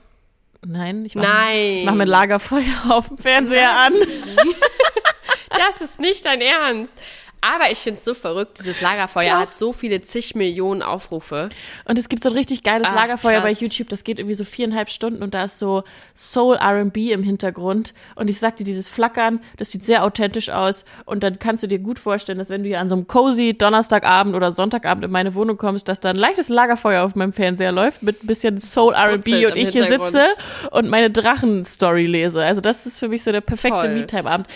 [0.65, 1.77] Nein, ich mach, Nein.
[1.79, 3.93] Ich mache mir Lagerfeuer auf dem Fernseher an.
[5.57, 6.97] Das ist nicht dein Ernst.
[7.45, 9.39] Aber ich finde es so verrückt, dieses Lagerfeuer Doch.
[9.41, 11.49] hat so viele zig Millionen Aufrufe.
[11.85, 13.61] Und es gibt so ein richtig geiles Ach, Lagerfeuer bei krass.
[13.61, 15.83] YouTube, das geht irgendwie so viereinhalb Stunden und da ist so
[16.15, 17.93] Soul R&B im Hintergrund.
[18.15, 20.85] Und ich sag dir, dieses Flackern, das sieht sehr authentisch aus.
[21.05, 23.55] Und dann kannst du dir gut vorstellen, dass wenn du hier an so einem cozy
[23.55, 27.71] Donnerstagabend oder Sonntagabend in meine Wohnung kommst, dass da ein leichtes Lagerfeuer auf meinem Fernseher
[27.71, 30.23] läuft mit ein bisschen Soul R&B und ich hier sitze
[30.71, 32.43] und meine Drachen-Story lese.
[32.43, 33.93] Also das ist für mich so der perfekte Toll.
[33.93, 34.47] Me-Time-Abend.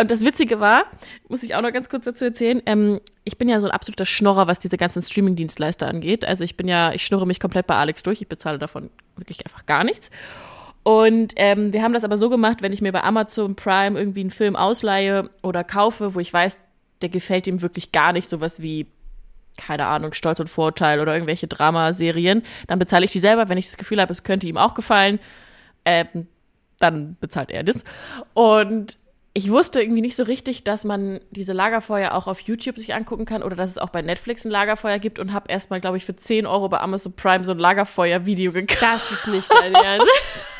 [0.00, 0.84] Und das Witzige war,
[1.28, 4.06] muss ich auch noch ganz kurz dazu erzählen, ähm, ich bin ja so ein absoluter
[4.06, 6.24] Schnorrer, was diese ganzen Streaming-Dienstleister angeht.
[6.24, 8.20] Also ich bin ja, ich schnurre mich komplett bei Alex durch.
[8.22, 10.10] Ich bezahle davon wirklich einfach gar nichts.
[10.82, 14.20] Und ähm, wir haben das aber so gemacht, wenn ich mir bei Amazon Prime irgendwie
[14.20, 16.58] einen Film ausleihe oder kaufe, wo ich weiß,
[17.02, 18.86] der gefällt ihm wirklich gar nicht, sowas wie
[19.56, 23.48] keine Ahnung, Stolz und Vorurteil oder irgendwelche Dramaserien, dann bezahle ich die selber.
[23.48, 25.18] Wenn ich das Gefühl habe, es könnte ihm auch gefallen,
[25.84, 26.28] ähm,
[26.78, 27.84] dann bezahlt er das.
[28.34, 28.98] Und
[29.36, 33.26] ich wusste irgendwie nicht so richtig, dass man diese Lagerfeuer auch auf YouTube sich angucken
[33.26, 36.06] kann oder dass es auch bei Netflix ein Lagerfeuer gibt und habe erstmal, glaube ich,
[36.06, 39.10] für 10 Euro bei Amazon Prime so ein Lagerfeuer-Video gekauft.
[39.10, 40.08] Das ist nicht dein Ernst.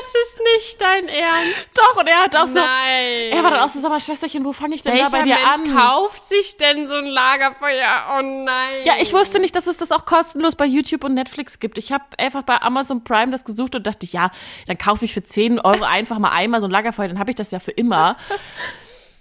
[0.00, 1.76] Das ist nicht dein Ernst.
[1.76, 3.32] Doch, und er hat auch so, Nein.
[3.32, 5.22] er war dann auch so, sag mal, Schwesterchen, wo fange ich denn Welcher da bei
[5.24, 5.76] dir Mensch an?
[5.76, 8.06] kauft sich denn so ein Lagerfeuer?
[8.16, 8.84] Oh nein.
[8.84, 11.76] Ja, ich wusste nicht, dass es das auch kostenlos bei YouTube und Netflix gibt.
[11.76, 14.30] Ich habe einfach bei Amazon Prime das gesucht und dachte, ja,
[14.66, 17.36] dann kaufe ich für 10 Euro einfach mal einmal so ein Lagerfeuer, dann habe ich
[17.36, 18.16] das ja für immer.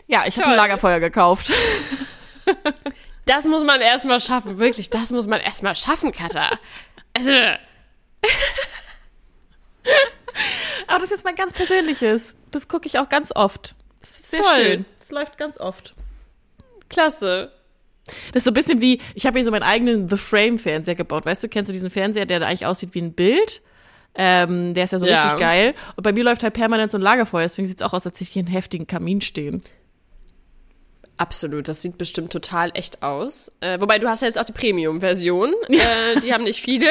[0.07, 0.55] Ja, ich habe ein.
[0.55, 1.51] Lagerfeuer gekauft.
[3.25, 4.89] Das muss man erstmal schaffen, wirklich.
[4.89, 6.57] Das muss man erstmal schaffen, Katha.
[7.15, 7.31] Also,
[10.87, 12.35] Aber das ist jetzt mein ganz persönliches.
[12.51, 13.75] Das gucke ich auch ganz oft.
[13.99, 14.55] Das ist sehr Toll.
[14.63, 14.85] schön.
[14.99, 15.93] Das läuft ganz oft.
[16.89, 17.51] klasse.
[18.33, 21.25] Das ist so ein bisschen wie, ich habe hier so meinen eigenen The Frame-Fernseher gebaut.
[21.25, 23.61] Weißt du, kennst du diesen Fernseher, der da eigentlich aussieht wie ein Bild?
[24.15, 25.21] Ähm, der ist ja so Ja.
[25.21, 25.75] richtig geil.
[25.95, 28.15] Und bei mir läuft halt permanent so ein Lagerfeuer, deswegen sieht es auch aus, als
[28.15, 29.61] hätte ich hier einen heftigen Kamin stehen.
[31.17, 33.51] Absolut, das sieht bestimmt total echt aus.
[33.59, 35.53] Äh, wobei du hast ja jetzt auch die Premium-Version.
[35.67, 36.87] Äh, die haben nicht viele.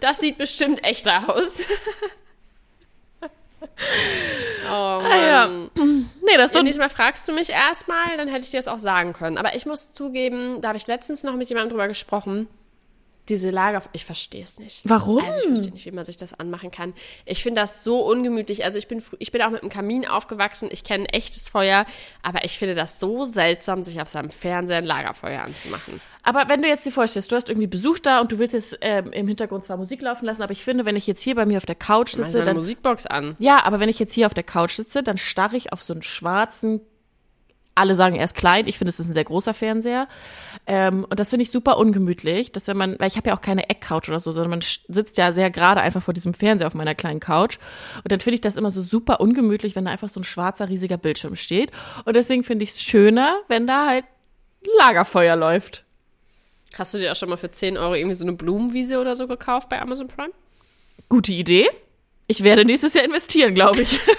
[0.00, 1.60] Das sieht bestimmt echter aus.
[4.66, 5.06] oh Mann.
[5.06, 5.46] Ah, ja.
[5.46, 8.68] Nee, das ist ein nächstes Mal fragst du mich erstmal, dann hätte ich dir das
[8.68, 9.38] auch sagen können.
[9.38, 12.48] Aber ich muss zugeben, da habe ich letztens noch mit jemandem drüber gesprochen.
[13.28, 14.82] Diese Lager, ich verstehe es nicht.
[14.84, 15.24] Warum?
[15.24, 16.94] Also ich verstehe nicht, wie man sich das anmachen kann.
[17.24, 18.64] Ich finde das so ungemütlich.
[18.64, 20.68] Also ich bin, ich bin auch mit einem Kamin aufgewachsen.
[20.70, 21.86] Ich kenne echtes Feuer.
[22.22, 26.00] Aber ich finde das so seltsam, sich auf seinem Fernseher ein Lagerfeuer anzumachen.
[26.22, 28.78] Aber wenn du jetzt dir vorstellst, du hast irgendwie Besuch da und du willst jetzt
[28.80, 31.46] ähm, im Hintergrund zwar Musik laufen lassen, aber ich finde, wenn ich jetzt hier bei
[31.46, 33.36] mir auf der Couch sitze, dann Musikbox an.
[33.38, 35.92] ja, aber wenn ich jetzt hier auf der Couch sitze, dann starre ich auf so
[35.92, 36.80] einen schwarzen.
[37.76, 38.66] Alle sagen, er ist klein.
[38.66, 40.08] Ich finde, es ist ein sehr großer Fernseher.
[40.66, 43.40] Ähm, und das finde ich super ungemütlich, dass wenn man, weil ich habe ja auch
[43.40, 46.74] keine Eckcouch oder so, sondern man sitzt ja sehr gerade einfach vor diesem Fernseher auf
[46.74, 47.58] meiner kleinen Couch.
[48.02, 50.68] Und dann finde ich das immer so super ungemütlich, wenn da einfach so ein schwarzer,
[50.68, 51.70] riesiger Bildschirm steht.
[52.04, 54.04] Und deswegen finde ich es schöner, wenn da halt
[54.78, 55.84] Lagerfeuer läuft.
[56.74, 59.26] Hast du dir auch schon mal für 10 Euro irgendwie so eine Blumenwiese oder so
[59.26, 60.32] gekauft bei Amazon Prime?
[61.08, 61.68] Gute Idee.
[62.26, 64.00] Ich werde nächstes Jahr investieren, glaube ich.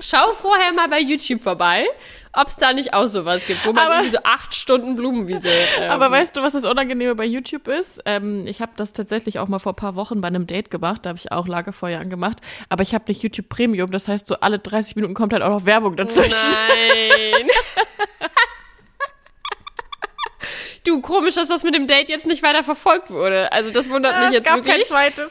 [0.00, 1.86] Schau vorher mal bei YouTube vorbei,
[2.32, 5.48] ob es da nicht auch sowas gibt, wo man Aber- irgendwie so acht Stunden Blumenwiese.
[5.80, 8.00] Ähm, Aber weißt du, was das Unangenehme bei YouTube ist?
[8.06, 11.00] Ähm, ich habe das tatsächlich auch mal vor ein paar Wochen bei einem Date gemacht.
[11.04, 12.38] Da habe ich auch Lagerfeuer angemacht.
[12.68, 13.90] Aber ich habe nicht YouTube Premium.
[13.90, 16.50] Das heißt, so alle 30 Minuten kommt halt auch noch Werbung dazwischen.
[16.50, 17.48] Nein.
[20.84, 23.52] Du, komisch, dass das mit dem Date jetzt nicht weiter verfolgt wurde.
[23.52, 24.88] Also das wundert mich Ah, es jetzt gab kein wirklich.
[24.88, 25.28] zweites.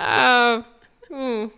[0.00, 0.62] Äh,
[1.08, 1.50] hm.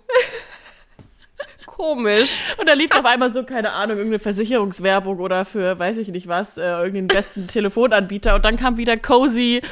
[1.78, 2.42] Komisch.
[2.56, 6.26] Und da lief auf einmal so, keine Ahnung, irgendeine Versicherungswerbung oder für, weiß ich nicht
[6.26, 8.34] was, äh, irgendeinen besten Telefonanbieter.
[8.34, 9.62] Und dann kam wieder cozy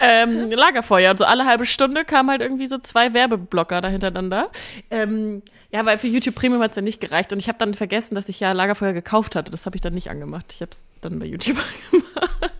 [0.00, 1.10] ähm, Lagerfeuer.
[1.10, 4.50] Und so alle halbe Stunde kamen halt irgendwie so zwei Werbeblocker da hintereinander.
[4.92, 5.42] Ähm,
[5.72, 7.32] ja, weil für YouTube Premium hat's ja nicht gereicht.
[7.32, 9.50] Und ich habe dann vergessen, dass ich ja Lagerfeuer gekauft hatte.
[9.50, 10.46] Das habe ich dann nicht angemacht.
[10.54, 11.56] Ich habe es dann bei YouTube
[11.92, 12.52] angemacht.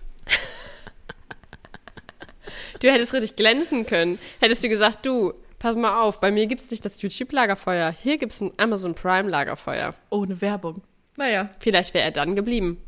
[2.80, 4.18] Du hättest richtig glänzen können.
[4.40, 7.90] Hättest du gesagt, du, pass mal auf, bei mir gibt's nicht das YouTube-Lagerfeuer.
[7.90, 9.94] Hier gibt's ein Amazon Prime-Lagerfeuer.
[10.10, 10.82] Ohne Werbung.
[11.16, 11.48] Naja.
[11.60, 12.80] Vielleicht wäre er dann geblieben.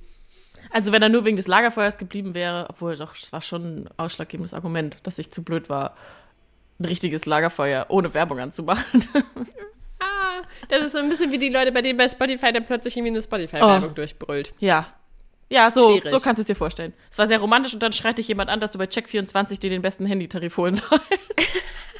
[0.70, 3.88] Also wenn er nur wegen des Lagerfeuers geblieben wäre, obwohl doch, es war schon ein
[3.96, 5.96] ausschlaggebendes Argument, dass ich zu blöd war,
[6.78, 9.04] ein richtiges Lagerfeuer ohne Werbung anzumachen.
[10.00, 12.96] Ah, das ist so ein bisschen wie die Leute, bei denen bei Spotify dann plötzlich
[12.96, 13.94] irgendwie eine Spotify-Werbung Oh.
[13.94, 14.54] durchbrüllt.
[14.60, 14.86] ja.
[15.50, 16.10] Ja, so, Schwierig.
[16.12, 16.92] so kannst du es dir vorstellen.
[17.10, 19.70] Es war sehr romantisch und dann schreit dich jemand an, dass du bei Check24 dir
[19.70, 21.02] den besten Handytarif holen sollst.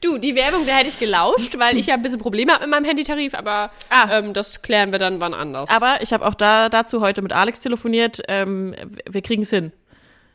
[0.00, 2.70] Du, die Werbung, da hätte ich gelauscht, weil ich ja ein bisschen Probleme habe mit
[2.70, 4.18] meinem Handytarif, aber Ah.
[4.18, 5.68] ähm, das klären wir dann wann anders.
[5.70, 8.20] Aber ich habe auch da dazu heute mit Alex telefoniert.
[8.28, 8.74] Ähm,
[9.10, 9.72] wir kriegen es hin.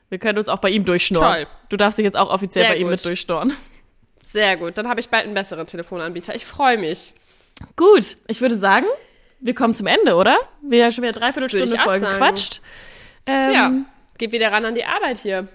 [0.09, 1.45] Wir können uns auch bei ihm durchschnorren.
[1.45, 1.47] Toll.
[1.69, 2.91] Du darfst dich jetzt auch offiziell Sehr bei ihm gut.
[2.91, 3.55] mit durchschnorren.
[4.21, 6.35] Sehr gut, dann habe ich bald einen besseren Telefonanbieter.
[6.35, 7.13] Ich freue mich.
[7.77, 8.85] Gut, ich würde sagen,
[9.39, 10.37] wir kommen zum Ende, oder?
[10.61, 12.59] Wir haben schon wieder dreiviertel Stunde voll gequatscht.
[13.25, 13.71] Ähm, Ja,
[14.17, 15.47] geht wieder ran an die Arbeit hier.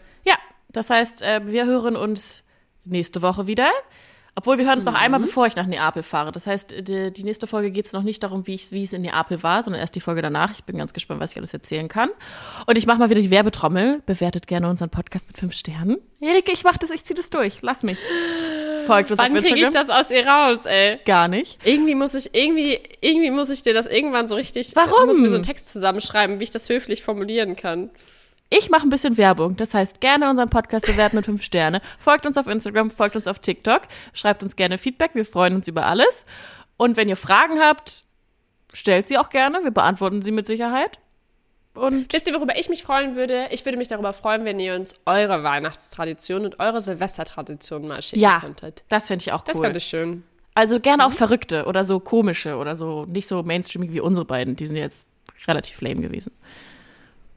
[0.73, 2.45] Das heißt, äh, wir hören uns
[2.85, 3.71] nächste Woche wieder.
[4.39, 6.31] Obwohl, wir hören uns noch einmal, bevor ich nach Neapel fahre.
[6.31, 8.93] Das heißt, die, die nächste Folge geht es noch nicht darum, wie, ich, wie es
[8.93, 10.53] in Neapel war, sondern erst die Folge danach.
[10.53, 12.09] Ich bin ganz gespannt, was ich alles erzählen kann.
[12.67, 14.01] Und ich mache mal wieder die Werbetrommel.
[14.07, 15.97] Bewertet gerne unseren Podcast mit fünf Sternen.
[16.21, 17.63] Erike, ich mach das, ich zieh das durch.
[17.63, 17.99] Lass mich.
[18.87, 21.01] Folgt uns Wann kriege ich das aus ihr raus, ey?
[21.05, 21.59] Gar nicht.
[21.65, 24.71] Irgendwie muss ich, irgendwie, irgendwie muss ich dir das irgendwann so richtig.
[24.77, 25.01] Warum?
[25.01, 27.91] Ich muss mir so einen Text zusammenschreiben, wie ich das höflich formulieren kann.
[28.51, 29.57] Ich mache ein bisschen Werbung.
[29.57, 31.83] Das heißt, gerne unseren Podcast bewerten mit fünf Sterne.
[31.99, 33.83] Folgt uns auf Instagram, folgt uns auf TikTok.
[34.15, 35.11] Schreibt uns gerne Feedback.
[35.15, 36.25] Wir freuen uns über alles.
[36.79, 38.05] Und wenn ihr Fragen habt,
[38.73, 39.63] stellt sie auch gerne.
[39.65, 40.99] Wir beantworten sie mit Sicherheit.
[41.75, 43.49] Und Wisst ihr, worüber ich mich freuen würde?
[43.51, 48.21] Ich würde mich darüber freuen, wenn ihr uns eure Weihnachtstradition und eure Silvestertradition mal schicken
[48.23, 48.83] ja, könntet.
[48.89, 49.65] das fände ich auch Das cool.
[49.65, 50.25] fand ich schön.
[50.55, 54.57] Also gerne auch verrückte oder so komische oder so nicht so mainstreamig wie unsere beiden.
[54.57, 55.09] Die sind jetzt
[55.47, 56.33] relativ lame gewesen.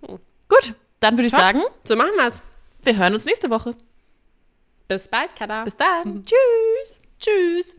[0.02, 1.42] Gut, dann würde ich Top.
[1.42, 2.42] sagen, So machen wir's.
[2.84, 3.76] wir hören uns nächste Woche.
[4.88, 5.64] Bis bald, Kada.
[5.64, 6.26] Bis dann.
[6.26, 7.00] Tschüss.
[7.20, 7.76] Tschüss.